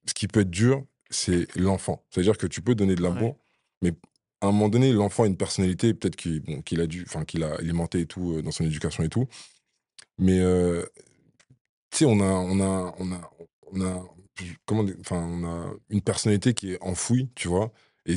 ce 0.06 0.14
qui 0.14 0.28
peut 0.28 0.40
être 0.40 0.50
dur, 0.50 0.84
c'est 1.10 1.46
l'enfant. 1.56 2.04
C'est-à-dire 2.10 2.38
que 2.38 2.46
tu 2.46 2.62
peux 2.62 2.74
donner 2.74 2.94
de 2.94 3.02
Ouais. 3.02 3.08
l'amour, 3.08 3.36
mais 3.82 3.92
à 4.40 4.48
un 4.48 4.52
moment 4.52 4.68
donné, 4.68 4.92
l'enfant 4.92 5.24
a 5.24 5.26
une 5.26 5.36
personnalité, 5.36 5.94
peut-être 5.94 6.16
qu'il 6.16 6.40
bon, 6.40 6.62
qu'il 6.62 6.80
a 6.80 6.86
dû, 6.86 7.04
enfin, 7.06 7.24
qu'il 7.24 7.42
a 7.42 7.54
alimenté 7.56 8.00
et 8.00 8.06
tout 8.06 8.34
euh, 8.34 8.42
dans 8.42 8.50
son 8.52 8.64
éducation 8.64 9.02
et 9.02 9.08
tout. 9.08 9.26
Mais 10.18 10.38
tu 11.90 11.98
sais, 11.98 12.04
on 12.04 12.20
a, 12.20 12.24
on 12.24 12.60
a, 12.60 12.94
on 12.98 13.12
a, 13.12 13.30
on 13.72 13.80
a, 13.82 14.04
comment, 14.66 14.84
enfin, 15.00 15.18
on 15.22 15.44
a 15.44 15.72
une 15.90 16.02
personnalité 16.02 16.54
qui 16.54 16.72
est 16.72 16.82
enfouie, 16.82 17.30
tu 17.34 17.48
vois. 17.48 17.72
Et 18.06 18.16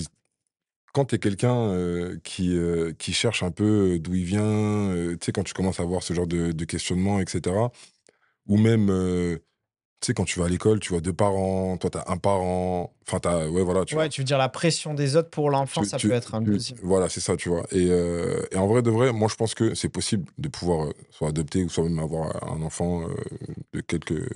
quand 0.93 1.05
tu 1.05 1.15
es 1.15 1.19
quelqu'un 1.19 1.55
euh, 1.55 2.17
qui, 2.23 2.57
euh, 2.57 2.93
qui 2.93 3.13
cherche 3.13 3.43
un 3.43 3.51
peu 3.51 3.99
d'où 3.99 4.15
il 4.15 4.25
vient, 4.25 4.43
euh, 4.43 5.13
tu 5.17 5.25
sais, 5.25 5.31
quand 5.31 5.43
tu 5.43 5.53
commences 5.53 5.79
à 5.79 5.83
avoir 5.83 6.03
ce 6.03 6.13
genre 6.13 6.27
de, 6.27 6.51
de 6.51 6.65
questionnement, 6.65 7.19
etc. 7.19 7.55
Ou 8.49 8.57
même, 8.57 8.89
euh, 8.89 9.37
tu 10.01 10.07
sais, 10.07 10.13
quand 10.13 10.25
tu 10.25 10.39
vas 10.39 10.45
à 10.45 10.49
l'école, 10.49 10.79
tu 10.79 10.89
vois 10.89 11.01
deux 11.01 11.13
parents, 11.13 11.77
toi, 11.77 11.89
tu 11.89 11.97
as 11.97 12.05
un 12.11 12.17
parent. 12.17 12.93
Enfin, 13.07 13.19
t'as, 13.19 13.47
ouais, 13.47 13.63
voilà, 13.63 13.85
tu 13.85 13.95
vois. 13.95 14.03
Ouais, 14.03 14.09
tu 14.09 14.21
veux 14.21 14.25
dire 14.25 14.37
la 14.37 14.49
pression 14.49 14.93
des 14.93 15.15
autres 15.15 15.29
pour 15.29 15.49
l'enfant, 15.49 15.83
ça 15.83 15.97
tu- 15.97 16.07
peut 16.07 16.13
être 16.13 16.35
un 16.35 16.43
tu-. 16.43 16.73
Voilà, 16.83 17.09
c'est 17.09 17.19
ça, 17.21 17.37
tu 17.37 17.49
vois. 17.49 17.65
Et, 17.71 17.87
euh, 17.89 18.41
et 18.51 18.57
en 18.57 18.67
vrai 18.67 18.81
de 18.81 18.89
vrai, 18.89 19.13
moi, 19.13 19.27
je 19.29 19.35
pense 19.35 19.53
que 19.53 19.73
c'est 19.75 19.89
possible 19.89 20.25
de 20.37 20.49
pouvoir 20.49 20.87
euh, 20.87 20.93
soit 21.11 21.29
adopter 21.29 21.63
ou 21.63 21.69
soit 21.69 21.83
même 21.83 21.99
avoir 21.99 22.51
un 22.51 22.61
enfant 22.61 23.07
de 23.73 23.81
quelque, 23.81 24.27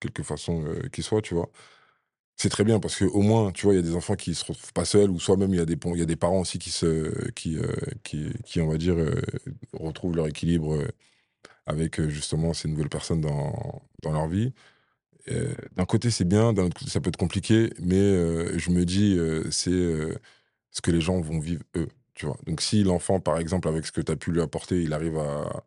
quelque 0.00 0.22
façon 0.22 0.64
qu'il 0.92 1.04
soit, 1.04 1.22
tu 1.22 1.34
vois. 1.34 1.50
C'est 2.38 2.50
très 2.50 2.64
bien 2.64 2.80
parce 2.80 2.98
qu'au 2.98 3.22
moins, 3.22 3.50
tu 3.50 3.64
vois, 3.64 3.72
il 3.72 3.76
y 3.76 3.80
a 3.80 3.82
des 3.82 3.94
enfants 3.94 4.14
qui 4.14 4.34
se 4.34 4.44
retrouvent 4.44 4.72
pas 4.74 4.84
seuls 4.84 5.08
ou 5.10 5.18
soit 5.18 5.38
même 5.38 5.54
il 5.54 5.56
y 5.56 5.60
a 5.60 5.64
des, 5.64 5.78
il 5.86 5.98
y 5.98 6.02
a 6.02 6.06
des 6.06 6.16
parents 6.16 6.40
aussi 6.40 6.58
qui, 6.58 6.68
se, 6.70 7.30
qui, 7.30 7.56
euh, 7.56 7.72
qui, 8.04 8.28
qui, 8.44 8.60
on 8.60 8.68
va 8.68 8.76
dire, 8.76 8.94
euh, 8.98 9.22
retrouvent 9.72 10.14
leur 10.14 10.26
équilibre 10.26 10.74
euh, 10.74 10.86
avec 11.66 12.00
euh, 12.00 12.08
justement 12.08 12.52
ces 12.54 12.68
nouvelles 12.68 12.88
personnes 12.88 13.20
dans, 13.20 13.82
dans 14.02 14.12
leur 14.12 14.28
vie. 14.28 14.52
Euh, 15.30 15.54
d'un 15.76 15.84
côté, 15.86 16.10
c'est 16.10 16.24
bien, 16.24 16.52
d'un 16.52 16.64
autre 16.64 16.78
côté, 16.78 16.90
ça 16.90 17.00
peut 17.00 17.08
être 17.08 17.16
compliqué, 17.16 17.72
mais 17.80 17.96
euh, 18.00 18.58
je 18.58 18.70
me 18.70 18.84
dis, 18.84 19.18
c'est 19.50 19.70
ce 20.70 20.80
que 20.82 20.90
les 20.90 21.00
gens 21.00 21.20
vont 21.20 21.40
vivre 21.40 21.62
eux, 21.76 21.88
tu 22.14 22.26
vois. 22.26 22.38
Donc, 22.46 22.60
si 22.60 22.84
l'enfant, 22.84 23.20
par 23.20 23.38
exemple, 23.38 23.68
avec 23.68 23.86
ce 23.86 23.92
que 23.92 24.00
tu 24.00 24.12
as 24.12 24.16
pu 24.16 24.32
lui 24.32 24.40
apporter, 24.40 24.82
il 24.82 24.92
arrive 24.92 25.18
à, 25.18 25.64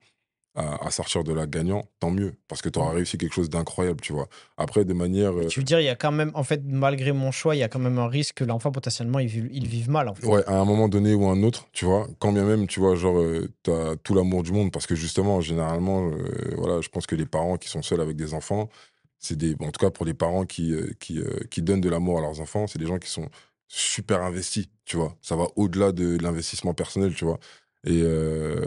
à, 0.59 0.85
à 0.87 0.91
sortir 0.91 1.23
de 1.23 1.33
là 1.33 1.47
gagnant, 1.47 1.83
tant 1.99 2.11
mieux, 2.11 2.33
parce 2.47 2.61
que 2.61 2.69
tu 2.69 2.77
auras 2.79 2.91
Mm. 2.91 2.95
réussi 2.95 3.17
quelque 3.17 3.33
chose 3.33 3.49
d'incroyable, 3.49 4.01
tu 4.01 4.13
vois. 4.13 4.27
Après, 4.57 4.83
de 4.85 4.93
manière. 4.93 5.31
euh, 5.37 5.47
Tu 5.47 5.59
veux 5.59 5.63
dire, 5.63 5.79
il 5.79 5.85
y 5.85 5.89
a 5.89 5.95
quand 5.95 6.11
même, 6.11 6.31
en 6.33 6.43
fait, 6.43 6.61
malgré 6.65 7.11
mon 7.11 7.31
choix, 7.31 7.55
il 7.55 7.59
y 7.59 7.63
a 7.63 7.69
quand 7.69 7.79
même 7.79 7.97
un 7.97 8.07
risque 8.07 8.35
que 8.35 8.43
l'enfant, 8.43 8.71
potentiellement, 8.71 9.19
il 9.19 9.27
vive, 9.27 9.49
il 9.51 9.67
vive 9.67 9.89
mal, 9.89 10.07
en 10.09 10.13
fait. 10.15 10.27
Ouais, 10.27 10.43
à 10.47 10.59
un 10.59 10.65
moment 10.65 10.89
donné 10.89 11.13
ou 11.13 11.27
un 11.27 11.41
autre, 11.43 11.67
tu 11.71 11.85
vois, 11.85 12.07
quand 12.19 12.31
bien 12.33 12.43
même, 12.45 12.67
tu 12.67 12.79
vois, 12.79 12.95
genre, 12.95 13.17
euh, 13.19 13.47
t'as 13.63 13.95
tout 13.97 14.13
l'amour 14.13 14.43
du 14.43 14.51
monde, 14.51 14.71
parce 14.71 14.85
que 14.87 14.95
justement, 14.95 15.41
généralement, 15.41 16.09
euh, 16.09 16.55
voilà, 16.57 16.81
je 16.81 16.89
pense 16.89 17.07
que 17.07 17.15
les 17.15 17.25
parents 17.25 17.57
qui 17.57 17.69
sont 17.69 17.81
seuls 17.81 18.01
avec 18.01 18.15
des 18.17 18.33
enfants, 18.33 18.69
c'est 19.17 19.37
des, 19.37 19.55
bon, 19.55 19.67
en 19.67 19.71
tout 19.71 19.79
cas 19.85 19.91
pour 19.91 20.05
les 20.05 20.13
parents 20.13 20.45
qui, 20.45 20.73
euh, 20.73 20.91
qui, 20.99 21.19
qui 21.49 21.61
donnent 21.61 21.81
de 21.81 21.89
l'amour 21.89 22.17
à 22.19 22.21
leurs 22.21 22.39
enfants, 22.41 22.67
c'est 22.67 22.79
des 22.79 22.85
gens 22.85 22.99
qui 22.99 23.09
sont 23.09 23.27
super 23.67 24.21
investis, 24.23 24.67
tu 24.85 24.97
vois. 24.97 25.15
Ça 25.21 25.35
va 25.35 25.45
au-delà 25.55 25.91
de 25.91 26.17
l'investissement 26.21 26.73
personnel, 26.73 27.13
tu 27.13 27.23
vois. 27.25 27.37
Et, 27.85 28.01
euh, 28.03 28.65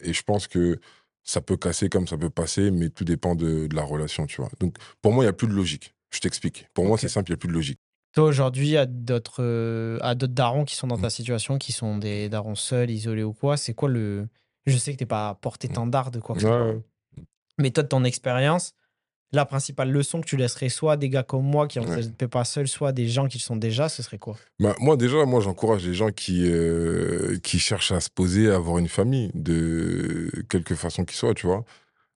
et 0.00 0.12
je 0.12 0.22
pense 0.22 0.46
que 0.46 0.78
ça 1.22 1.40
peut 1.40 1.56
casser 1.56 1.88
comme 1.88 2.06
ça 2.06 2.16
peut 2.16 2.30
passer, 2.30 2.70
mais 2.70 2.90
tout 2.90 3.04
dépend 3.04 3.34
de, 3.34 3.66
de 3.66 3.76
la 3.76 3.82
relation, 3.82 4.26
tu 4.26 4.40
vois. 4.40 4.50
Donc, 4.60 4.76
pour 5.02 5.12
moi, 5.12 5.24
il 5.24 5.26
n'y 5.26 5.30
a 5.30 5.34
plus 5.34 5.48
de 5.48 5.52
logique. 5.52 5.94
Je 6.10 6.20
t'explique. 6.20 6.68
Pour 6.74 6.84
moi, 6.84 6.98
c'est 6.98 7.08
simple, 7.08 7.30
il 7.30 7.32
n'y 7.32 7.36
a 7.36 7.38
plus 7.38 7.48
de 7.48 7.54
logique. 7.54 7.80
Toi, 8.12 8.24
aujourd'hui, 8.24 8.68
il 8.68 8.72
y 8.72 8.76
a 8.76 8.86
d'autres 8.86 9.42
euh, 9.42 9.98
à 10.00 10.14
d'autres 10.14 10.34
darons 10.34 10.64
qui 10.64 10.76
sont 10.76 10.86
dans 10.86 10.98
ta 10.98 11.10
situation, 11.10 11.58
qui 11.58 11.72
sont 11.72 11.98
des 11.98 12.28
darons 12.28 12.54
seuls, 12.54 12.90
isolés 12.90 13.24
ou 13.24 13.32
quoi. 13.32 13.56
C'est 13.56 13.74
quoi 13.74 13.88
le. 13.88 14.28
Je 14.66 14.76
sais 14.76 14.92
que 14.92 14.98
t'es 14.98 15.06
pas 15.06 15.34
porté-tendard 15.34 16.12
de 16.12 16.20
quoi 16.20 16.36
que 16.36 16.42
ce 16.42 16.46
soit. 16.46 16.76
Mais 17.58 17.70
toi, 17.70 17.82
de 17.82 17.88
ton 17.88 18.04
expérience, 18.04 18.72
la 19.34 19.44
principale 19.44 19.90
leçon 19.90 20.20
que 20.20 20.26
tu 20.26 20.36
laisserais 20.36 20.68
soit 20.68 20.96
des 20.96 21.08
gars 21.08 21.22
comme 21.22 21.44
moi 21.44 21.66
qui 21.68 21.78
Ouais. 21.78 21.86
envisagent 21.86 22.12
de 22.16 22.26
pas 22.26 22.44
seul, 22.44 22.68
soit 22.68 22.92
des 22.92 23.08
gens 23.08 23.26
qui 23.28 23.38
le 23.38 23.42
sont 23.42 23.56
déjà, 23.56 23.88
ce 23.88 24.02
serait 24.02 24.18
quoi? 24.18 24.36
Bah, 24.60 24.74
moi, 24.78 24.96
déjà, 24.96 25.24
moi, 25.24 25.40
j'encourage 25.40 25.86
les 25.86 25.94
gens 25.94 26.10
qui, 26.10 26.42
euh, 26.50 27.38
qui 27.42 27.58
cherchent 27.58 27.92
à 27.92 28.00
se 28.00 28.10
poser, 28.10 28.50
à 28.50 28.56
avoir 28.56 28.78
une 28.78 28.88
famille, 28.88 29.30
de 29.34 30.30
quelque 30.48 30.74
façon 30.74 31.04
qu'il 31.04 31.16
soit, 31.16 31.34
tu 31.34 31.46
vois. 31.46 31.64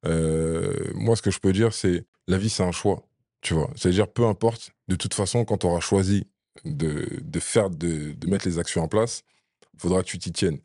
Euh, 0.06 0.72
moi, 0.94 1.16
ce 1.16 1.22
que 1.22 1.30
je 1.30 1.38
peux 1.40 1.52
dire, 1.52 1.72
c'est 1.72 2.04
la 2.28 2.38
vie, 2.38 2.50
c'est 2.50 2.62
un 2.62 2.72
choix, 2.72 3.02
tu 3.40 3.54
vois. 3.54 3.70
C'est-à-dire, 3.76 4.08
peu 4.08 4.24
importe, 4.26 4.70
de 4.88 4.96
toute 4.96 5.14
façon, 5.14 5.44
quand 5.44 5.58
tu 5.58 5.66
auras 5.66 5.80
choisi 5.80 6.24
de, 6.64 7.08
de 7.22 7.40
faire, 7.40 7.70
de, 7.70 8.12
de 8.12 8.26
mettre 8.28 8.46
les 8.46 8.58
actions 8.58 8.82
en 8.82 8.88
place, 8.88 9.22
il 9.74 9.80
faudra 9.80 10.02
que 10.02 10.08
tu 10.08 10.18
t'y 10.18 10.32
tiennes. 10.32 10.58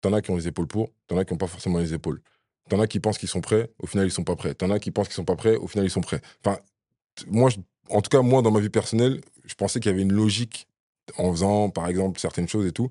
T'en 0.00 0.12
as 0.14 0.22
qui 0.22 0.30
ont 0.30 0.36
les 0.36 0.48
épaules 0.48 0.66
pour, 0.66 0.90
t'en 1.06 1.18
as 1.18 1.24
qui 1.24 1.32
n'ont 1.34 1.38
pas 1.38 1.46
forcément 1.46 1.78
les 1.78 1.92
épaules. 1.92 2.20
T'en 2.70 2.80
as 2.80 2.88
qui 2.88 3.00
pensent 3.00 3.18
qu'ils 3.18 3.28
sont 3.30 3.42
prêts, 3.42 3.70
au 3.80 3.88
final, 3.88 4.06
ils 4.08 4.12
sont 4.12 4.24
pas 4.24 4.36
prêts. 4.36 4.54
T'en 4.54 4.70
as 4.70 4.80
qui 4.80 4.92
pensent 4.92 5.08
qu'ils 5.08 5.16
sont 5.16 5.26
pas 5.26 5.36
prêts, 5.36 5.56
au 5.56 5.68
final, 5.68 5.86
ils 5.86 5.90
sont 5.90 6.02
prêts. 6.02 6.22
Enfin, 6.44 6.58
moi, 7.28 7.50
en 7.90 8.02
tout 8.02 8.10
cas, 8.10 8.22
moi, 8.22 8.42
dans 8.42 8.50
ma 8.50 8.60
vie 8.60 8.70
personnelle, 8.70 9.20
je 9.44 9.54
pensais 9.54 9.80
qu'il 9.80 9.90
y 9.90 9.94
avait 9.94 10.02
une 10.02 10.12
logique 10.12 10.68
en 11.18 11.32
faisant, 11.32 11.70
par 11.70 11.88
exemple, 11.88 12.20
certaines 12.20 12.48
choses 12.48 12.66
et 12.66 12.72
tout. 12.72 12.90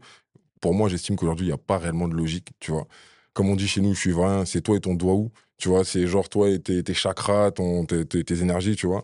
Pour 0.61 0.73
moi, 0.73 0.89
j'estime 0.89 1.15
qu'aujourd'hui, 1.15 1.47
il 1.47 1.49
n'y 1.49 1.53
a 1.55 1.57
pas 1.57 1.77
réellement 1.77 2.07
de 2.07 2.15
logique, 2.15 2.49
tu 2.59 2.71
vois. 2.71 2.87
Comme 3.33 3.49
on 3.49 3.55
dit 3.55 3.67
chez 3.67 3.81
nous, 3.81 3.93
je 3.93 3.99
suis 3.99 4.11
vrai, 4.11 4.45
c'est 4.45 4.61
toi 4.61 4.77
et 4.77 4.81
ton 4.81 4.95
doigt 4.95 5.13
où, 5.15 5.31
tu 5.57 5.69
vois. 5.69 5.85
C'est 5.85 6.07
genre 6.07 6.29
toi 6.29 6.49
et 6.49 6.59
tes, 6.61 6.93
chakras, 6.93 7.51
ton, 7.51 7.85
tes, 7.85 8.05
tes- 8.05 8.23
tes 8.23 8.41
énergies, 8.41 8.75
tu 8.75 8.87
vois. 8.87 9.03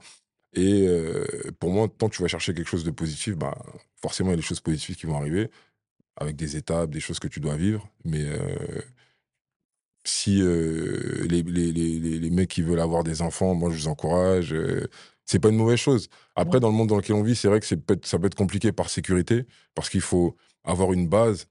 Et 0.54 0.88
euh, 0.88 1.26
pour 1.60 1.72
moi, 1.72 1.88
tant 1.90 2.10
que 2.10 2.16
tu 2.16 2.22
vas 2.24 2.28
chercher 2.30 2.54
quelque 2.54 2.70
chose 2.70 2.84
de 2.86 2.92
positif, 2.92 3.36
bah, 3.38 3.56
forcément, 4.02 4.30
il 4.32 4.34
y 4.34 4.36
a 4.36 4.38
des 4.38 4.42
choses 4.44 4.62
positives 4.62 4.96
qui 4.98 5.06
vont 5.08 5.18
arriver, 5.18 5.50
avec 6.18 6.36
des 6.36 6.58
étapes, 6.58 6.92
des 6.92 7.00
choses 7.02 7.20
que 7.20 7.28
tu 7.30 7.40
dois 7.40 7.56
vivre. 7.58 7.88
Mais 8.06 8.24
euh, 8.26 8.82
si 10.06 10.42
euh, 10.42 11.26
les, 11.30 11.42
les, 11.44 11.72
les, 11.72 12.30
mecs 12.30 12.50
qui 12.50 12.62
veulent 12.62 12.80
avoir 12.80 13.04
des 13.04 13.22
enfants, 13.22 13.54
moi, 13.56 13.72
je 13.72 13.76
vous 13.78 13.88
encourage. 13.88 14.54
euh, 14.54 14.88
c'est 15.26 15.40
pas 15.40 15.50
une 15.50 15.58
mauvaise 15.58 15.80
chose. 15.80 16.08
Après, 16.36 16.56
Ouais. 16.58 16.60
dans 16.60 16.70
le 16.70 16.76
monde 16.76 16.90
dans 16.90 16.98
lequel 16.98 17.16
on 17.16 17.24
vit, 17.24 17.36
c'est 17.36 17.48
vrai 17.48 17.60
que 17.60 17.76
peut 17.76 17.98
ça 18.04 18.20
peut 18.20 18.28
être 18.28 18.36
compliqué 18.36 18.72
par 18.72 18.90
sécurité, 18.90 19.46
parce 19.74 19.90
qu'il 19.90 20.02
faut 20.02 20.36
avoir 20.64 20.94
une 20.94 21.08
base. 21.08 21.48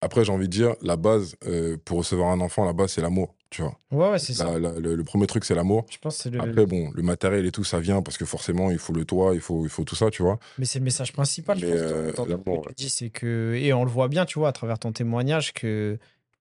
Après, 0.00 0.24
j'ai 0.24 0.32
envie 0.32 0.46
de 0.48 0.52
dire, 0.52 0.74
la 0.82 0.96
base, 0.96 1.34
euh, 1.46 1.76
pour 1.84 1.98
recevoir 1.98 2.30
un 2.30 2.40
enfant, 2.40 2.64
la 2.64 2.74
base, 2.74 2.92
c'est 2.92 3.00
l'amour, 3.00 3.34
tu 3.48 3.62
vois. 3.62 3.78
Ouais, 3.90 4.10
ouais, 4.10 4.18
c'est 4.18 4.34
ça. 4.34 4.58
La- 4.58 4.78
le, 4.78 4.94
le 4.96 5.04
premier 5.04 5.26
truc, 5.26 5.46
c'est 5.46 5.54
l'amour. 5.54 5.86
Je 5.90 5.96
pense 5.98 6.26
le. 6.26 6.38
Après, 6.40 6.66
bon, 6.66 6.90
le 6.94 7.02
matériel 7.02 7.46
et 7.46 7.50
tout, 7.50 7.64
ça 7.64 7.80
vient, 7.80 8.02
parce 8.02 8.18
que 8.18 8.26
forcément, 8.26 8.70
il 8.70 8.78
faut 8.78 8.92
le 8.92 9.06
toit, 9.06 9.34
il 9.34 9.40
faut, 9.40 9.64
il 9.64 9.70
faut 9.70 9.82
tout 9.84 9.96
ça, 9.96 10.10
tu 10.10 10.22
vois. 10.22 10.38
Mais 10.58 10.66
c'est 10.66 10.78
le 10.78 10.84
message 10.84 11.12
principal, 11.14 11.58
je 11.58 11.66
pense, 11.66 12.26
que 12.26 12.50
ouais. 12.50 12.60
tu 12.68 12.74
dis, 12.74 12.90
c'est 12.90 13.08
que, 13.08 13.54
et 13.54 13.72
on 13.72 13.82
le 13.84 13.90
voit 13.90 14.08
bien, 14.08 14.26
tu 14.26 14.38
vois, 14.38 14.48
à 14.48 14.52
travers 14.52 14.78
ton 14.78 14.92
témoignage, 14.92 15.54
que 15.54 15.98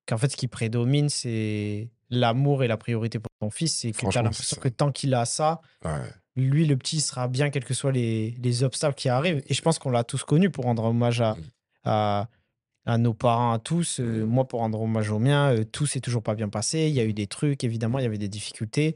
qu'en 0.08 0.18
fait, 0.18 0.30
ce 0.32 0.38
qui 0.38 0.48
prédomine, 0.48 1.10
c'est 1.10 1.90
l'amour 2.10 2.64
et 2.64 2.68
la 2.68 2.78
priorité 2.78 3.20
pour 3.20 3.30
ton 3.40 3.50
fils. 3.50 3.74
C'est 3.80 3.92
que 3.92 4.08
tu 4.08 4.18
as 4.18 4.22
l'impression 4.22 4.58
que 4.62 4.68
tant 4.70 4.92
qu'il 4.92 5.14
a 5.14 5.26
ça, 5.26 5.62
Ouais, 5.84 5.92
lui, 6.36 6.66
le 6.66 6.76
petit, 6.78 7.00
sera 7.02 7.28
bien, 7.28 7.50
quels 7.50 7.64
que 7.66 7.74
soient 7.74 7.92
les, 7.92 8.32
les 8.42 8.64
obstacles 8.64 8.96
qui 8.96 9.10
arrivent. 9.10 9.44
Et 9.48 9.54
je 9.54 9.62
pense 9.62 9.80
qu'on 9.80 9.92
l'a 9.92 10.04
tous 10.04 10.24
connu 10.24 10.50
pour 10.50 10.66
rendre 10.66 10.84
hommage 10.86 11.22
à, 11.22 11.34
Mm. 11.36 11.42
à, 11.86 12.28
à 12.86 12.98
nos 12.98 13.14
parents, 13.14 13.54
à 13.54 13.60
tous. 13.60 14.00
Euh, 14.00 14.24
Mm. 14.26 14.30
moi, 14.30 14.48
pour 14.48 14.60
rendre 14.60 14.82
hommage 14.82 15.10
aux 15.10 15.20
miens, 15.20 15.54
euh, 15.56 15.64
tout 15.64 15.86
s'est 15.86 16.00
toujours 16.02 16.24
pas 16.24 16.36
bien 16.36 16.50
passé. 16.50 16.88
Il 16.88 16.94
y 16.94 17.00
a 17.00 17.06
eu 17.06 17.14
des 17.14 17.28
trucs, 17.28 17.64
évidemment, 17.64 18.00
il 18.00 18.04
y 18.04 18.06
avait 18.06 18.18
des 18.18 18.30
difficultés. 18.30 18.96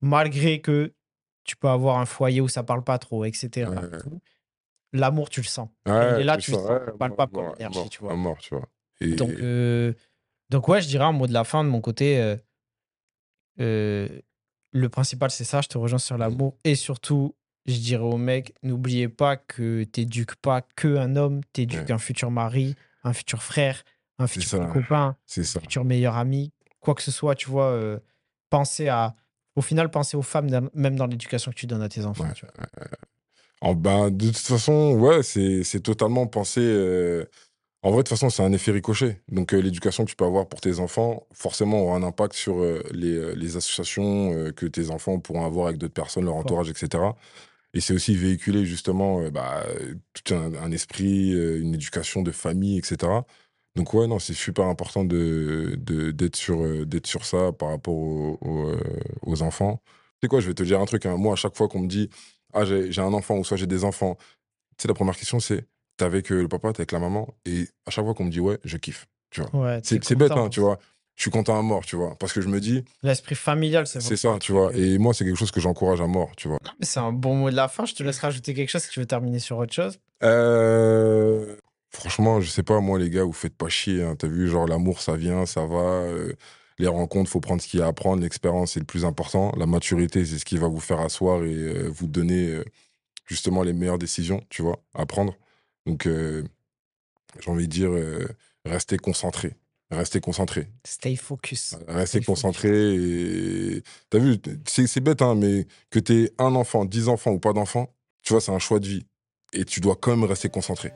Malgré 0.00 0.60
que 0.60 0.92
tu 1.44 1.56
peux 1.56 1.68
avoir 1.68 1.98
un 1.98 2.06
foyer 2.06 2.40
où 2.40 2.48
ça 2.48 2.62
parle 2.62 2.82
pas 2.84 2.98
trop, 2.98 3.24
etc. 3.24 3.68
Ouais. 3.70 3.76
L'amour, 4.92 5.30
tu 5.30 5.40
le 5.40 5.46
sens. 5.46 5.68
Ouais, 5.86 6.20
est 6.20 6.24
là, 6.24 6.36
tu 6.36 6.50
le 6.50 6.56
sens, 6.56 6.66
sens. 6.66 6.70
ouais, 6.70 6.92
palpable 6.98 7.32
mort, 7.34 7.46
comme 7.50 7.54
énergie, 7.56 7.78
mort, 7.78 7.88
tu 7.88 8.00
vois. 8.00 8.12
à 8.12 8.16
mort, 8.16 8.38
tu 8.38 8.54
vois. 8.54 8.68
Et, 9.02 9.14
Donc, 9.16 9.30
euh, 9.30 9.92
donc 10.50 10.68
ouais, 10.68 10.80
je 10.82 10.88
dirais 10.88 11.04
un 11.04 11.12
mot 11.12 11.26
de 11.26 11.32
la 11.32 11.44
fin 11.44 11.64
de 11.64 11.68
mon 11.68 11.80
côté. 11.80 12.20
euh, 12.20 12.36
euh, 13.60 14.08
le 14.72 14.88
principal, 14.88 15.30
c'est 15.30 15.44
ça. 15.44 15.60
Je 15.60 15.68
te 15.68 15.76
rejoins 15.78 15.98
sur 15.98 16.16
l'amour. 16.16 16.56
Et 16.64 16.74
surtout, 16.74 17.34
je 17.66 17.76
dirais 17.78 18.02
au 18.04 18.16
mec, 18.16 18.54
n'oubliez 18.62 19.08
pas 19.08 19.36
que 19.36 19.84
t'éduques 19.84 20.36
pas 20.36 20.62
que 20.62 20.96
un 20.96 21.16
homme, 21.16 21.42
t'éduques 21.52 21.80
Ouais. 21.88 21.92
un 21.92 21.98
futur 21.98 22.30
mari, 22.30 22.74
un 23.04 23.12
futur 23.12 23.42
frère, 23.42 23.82
un 24.18 24.26
futur 24.26 24.68
copain, 24.72 25.16
un 25.36 25.42
ça. 25.42 25.60
futur 25.60 25.84
meilleur 25.84 26.16
ami, 26.16 26.52
quoi 26.80 26.94
que 26.94 27.02
ce 27.02 27.10
soit, 27.10 27.34
tu 27.34 27.50
vois. 27.50 27.66
euh, 27.70 27.98
pensez 28.50 28.88
à. 28.88 29.14
Au 29.54 29.60
final, 29.60 29.90
pensez 29.90 30.16
aux 30.16 30.22
femmes, 30.22 30.70
même 30.72 30.96
dans 30.96 31.06
l'éducation 31.06 31.50
que 31.50 31.56
tu 31.56 31.66
donnes 31.66 31.82
à 31.82 31.88
tes 31.90 32.06
enfants. 32.06 32.24
Ouais. 32.24 32.32
tu 32.32 32.46
vois. 32.46 32.86
En, 33.60 33.74
ben, 33.74 34.10
de 34.10 34.26
toute 34.28 34.38
façon, 34.38 34.92
ouais, 34.98 35.22
c'est 35.22 35.80
totalement 35.80 36.26
pensé. 36.26 36.60
euh, 36.62 37.26
En 37.84 37.90
vrai, 37.90 37.98
de 37.98 38.02
toute 38.08 38.10
façon, 38.10 38.30
c'est 38.30 38.44
un 38.44 38.52
effet 38.52 38.70
ricochet. 38.70 39.20
Donc, 39.28 39.52
euh, 39.52 39.58
l'éducation 39.60 40.04
que 40.04 40.10
tu 40.10 40.16
peux 40.16 40.24
avoir 40.24 40.46
pour 40.48 40.60
tes 40.60 40.78
enfants, 40.78 41.26
forcément, 41.32 41.80
aura 41.82 41.96
un 41.96 42.04
impact 42.04 42.34
sur 42.34 42.60
euh, 42.60 42.80
les, 42.92 43.10
euh, 43.16 43.34
les 43.34 43.56
associations 43.56 44.52
que 44.54 44.66
tes 44.66 44.90
enfants 44.90 45.18
pourront 45.18 45.44
avoir 45.44 45.66
avec 45.66 45.78
d'autres 45.78 45.92
personnes, 45.94 46.24
leur 46.24 46.36
entourage, 46.36 46.70
etc. 46.70 47.16
Et 47.74 47.80
c'est 47.80 47.94
aussi 47.94 48.14
véhiculer 48.14 48.64
justement 48.66 49.28
bah, 49.30 49.64
tout 50.14 50.34
un, 50.34 50.70
esprit, 50.72 51.30
une 51.32 51.74
éducation 51.74 52.22
de 52.22 52.30
famille, 52.30 52.78
etc. 52.78 53.24
Donc 53.76 53.94
ouais, 53.94 54.06
non, 54.06 54.18
c'est 54.18 54.34
super 54.34 54.66
important 54.66 55.04
de, 55.04 55.74
de- 55.78 56.10
d'être 56.12 56.36
sur, 56.36 56.86
d'être 56.86 57.06
sur 57.06 57.24
ça 57.24 57.50
par 57.52 57.70
rapport 57.70 57.94
aux, 57.94 58.38
aux, 59.22 59.42
enfants. 59.42 59.80
Tu 60.20 60.26
sais 60.26 60.28
quoi, 60.28 60.40
je 60.40 60.48
vais 60.48 60.54
te 60.54 60.62
dire 60.62 60.80
un 60.80 60.84
truc. 60.84 61.06
hein. 61.06 61.16
Moi, 61.16 61.32
à 61.32 61.36
chaque 61.36 61.56
fois 61.56 61.68
qu'on 61.68 61.80
me 61.80 61.88
dit 61.88 62.10
«Ah, 62.52 62.64
j'ai 62.66 63.00
un 63.00 63.14
enfant» 63.14 63.36
ou 63.38 63.44
soit 63.44 63.56
«J'ai 63.58 63.66
des 63.66 63.84
enfants», 63.84 64.16
tu 64.78 64.82
sais, 64.82 64.88
la 64.88 64.94
première 64.94 65.16
question, 65.16 65.40
c'est 65.40 65.66
«T'es 65.96 66.04
avec 66.04 66.30
le 66.30 66.48
papa, 66.48 66.72
t'es 66.72 66.80
avec 66.80 66.92
la 66.92 66.98
maman?» 66.98 67.34
Et 67.46 67.68
à 67.86 67.90
chaque 67.90 68.04
fois 68.04 68.14
qu'on 68.14 68.24
me 68.24 68.30
dit 68.30 68.40
«Ouais, 68.40 68.58
je 68.64 68.76
kiffe.» 68.76 69.06
Tu 69.30 69.40
vois. 69.40 69.54
Ouais, 69.64 69.80
C'est 69.82 70.14
bête, 70.14 70.30
hein, 70.32 70.48
tu 70.50 70.60
vois. 70.60 70.78
Je 71.16 71.22
suis 71.22 71.30
content 71.30 71.58
à 71.58 71.62
mort, 71.62 71.84
tu 71.84 71.94
vois. 71.96 72.16
Parce 72.18 72.32
que 72.32 72.40
je 72.40 72.48
me 72.48 72.58
dis 72.60 72.84
L'esprit 73.02 73.34
familial, 73.34 73.86
c'est 73.86 74.00
C'est 74.00 74.16
ça, 74.16 74.36
tu 74.40 74.52
vois. 74.52 74.74
Et 74.74 74.96
moi, 74.98 75.12
c'est 75.14 75.24
quelque 75.24 75.36
chose 75.38 75.50
que 75.50 75.60
j'encourage 75.60 76.00
à 76.00 76.06
mort, 76.06 76.30
tu 76.36 76.48
vois. 76.48 76.58
C'est 76.80 77.00
un 77.00 77.12
bon 77.12 77.34
mot 77.36 77.50
de 77.50 77.56
la 77.56 77.68
fin. 77.68 77.84
Je 77.84 77.94
te 77.94 78.02
laisse 78.02 78.18
rajouter 78.18 78.54
quelque 78.54 78.68
chose 78.70 78.82
si 78.82 78.90
tu 78.90 79.00
veux 79.00 79.06
terminer 79.06 79.38
sur 79.38 79.58
autre 79.58 79.72
chose. 79.74 79.98
Euh, 80.22 81.56
Franchement, 81.94 82.40
je 82.40 82.48
sais 82.48 82.62
pas, 82.62 82.80
moi, 82.80 82.98
les 82.98 83.10
gars, 83.10 83.22
vous 83.24 83.34
faites 83.34 83.54
pas 83.54 83.68
chier. 83.68 84.02
hein. 84.02 84.16
T'as 84.16 84.26
vu, 84.26 84.48
genre, 84.48 84.66
l'amour, 84.66 85.02
ça 85.02 85.14
vient, 85.14 85.44
ça 85.44 85.66
va. 85.66 85.76
euh, 85.76 86.32
les 86.78 86.86
rencontres, 86.86 87.30
faut 87.30 87.40
prendre 87.40 87.60
ce 87.60 87.68
qu'il 87.68 87.80
y 87.80 87.82
a 87.82 87.86
à 87.86 87.92
prendre. 87.92 88.22
L'expérience, 88.22 88.72
c'est 88.72 88.80
le 88.80 88.86
plus 88.86 89.04
important. 89.04 89.52
La 89.58 89.66
maturité, 89.66 90.24
c'est 90.24 90.38
ce 90.38 90.44
qui 90.46 90.56
va 90.56 90.68
vous 90.68 90.80
faire 90.80 91.00
asseoir 91.00 91.44
et 91.44 91.52
euh, 91.54 91.88
vous 91.92 92.06
donner 92.06 92.48
euh, 92.48 92.64
justement 93.26 93.62
les 93.62 93.74
meilleures 93.74 93.98
décisions, 93.98 94.42
tu 94.48 94.62
vois, 94.62 94.78
à 94.94 95.04
prendre. 95.04 95.34
Donc, 95.86 96.06
euh, 96.06 96.44
j'ai 97.40 97.50
envie 97.50 97.66
de 97.66 97.72
dire, 97.72 97.90
euh, 97.90 98.28
restez 98.64 98.98
concentrés. 98.98 99.56
Restez 99.90 100.20
concentrés. 100.20 100.68
Stay 100.86 101.16
focus. 101.16 101.76
Restez 101.86 102.22
concentrés 102.22 102.94
et... 102.94 103.82
T'as 104.08 104.18
vu, 104.18 104.38
c'est 104.66 105.00
bête, 105.00 105.20
hein, 105.20 105.34
mais 105.34 105.66
que 105.90 105.98
t'aies 105.98 106.32
un 106.38 106.54
enfant, 106.54 106.86
dix 106.86 107.08
enfants 107.08 107.32
ou 107.32 107.38
pas 107.38 107.52
d'enfants, 107.52 107.92
tu 108.22 108.32
vois, 108.32 108.40
c'est 108.40 108.52
un 108.52 108.58
choix 108.58 108.78
de 108.78 108.86
vie. 108.86 109.06
Et 109.52 109.66
tu 109.66 109.80
dois 109.80 109.96
quand 110.00 110.16
même 110.16 110.24
rester 110.24 110.48
concentré. 110.48 110.92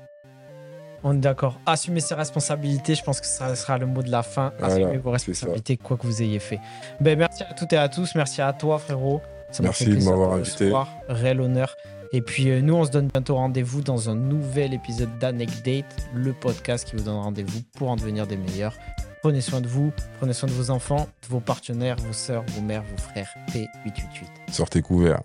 On 1.02 1.14
est 1.14 1.20
d'accord. 1.20 1.60
Assumer 1.66 2.00
ses 2.00 2.14
responsabilités, 2.14 2.94
je 2.94 3.02
pense 3.04 3.20
que 3.20 3.26
ça 3.26 3.54
sera 3.54 3.76
le 3.76 3.86
mot 3.86 4.02
de 4.02 4.10
la 4.10 4.22
fin. 4.22 4.52
Voilà, 4.58 4.74
Assumer 4.74 4.96
vos 4.96 5.10
responsabilités, 5.10 5.76
quoi 5.76 5.98
que 5.98 6.06
vous 6.06 6.22
ayez 6.22 6.38
fait. 6.38 6.58
Ben, 7.00 7.18
merci 7.18 7.42
à 7.42 7.52
toutes 7.52 7.74
et 7.74 7.76
à 7.76 7.88
tous. 7.90 8.14
Merci 8.14 8.40
à 8.40 8.52
toi, 8.54 8.78
frérot. 8.78 9.20
Ça 9.52 9.62
Merci 9.62 9.84
fait 9.84 9.90
de 9.94 10.04
m'avoir 10.04 10.32
invité. 10.32 10.72
Réel 11.08 11.40
honneur. 11.40 11.76
Et 12.16 12.22
puis, 12.22 12.48
euh, 12.48 12.62
nous, 12.62 12.72
on 12.72 12.82
se 12.82 12.90
donne 12.90 13.08
bientôt 13.08 13.34
rendez-vous 13.34 13.82
dans 13.82 14.08
un 14.08 14.14
nouvel 14.14 14.72
épisode 14.72 15.18
d'Anecdate, 15.18 16.08
le 16.14 16.32
podcast 16.32 16.88
qui 16.88 16.96
vous 16.96 17.02
donne 17.02 17.16
rendez-vous 17.16 17.60
pour 17.76 17.90
en 17.90 17.96
devenir 17.96 18.26
des 18.26 18.38
meilleurs. 18.38 18.72
Prenez 19.20 19.42
soin 19.42 19.60
de 19.60 19.68
vous, 19.68 19.92
prenez 20.16 20.32
soin 20.32 20.48
de 20.48 20.54
vos 20.54 20.70
enfants, 20.70 21.08
de 21.22 21.28
vos 21.28 21.40
partenaires, 21.40 21.96
vos 21.96 22.14
sœurs, 22.14 22.42
vos 22.54 22.62
mères, 22.62 22.84
vos 22.84 22.96
frères. 22.96 23.28
P888. 23.48 24.50
Sortez 24.50 24.80
couverts. 24.80 25.20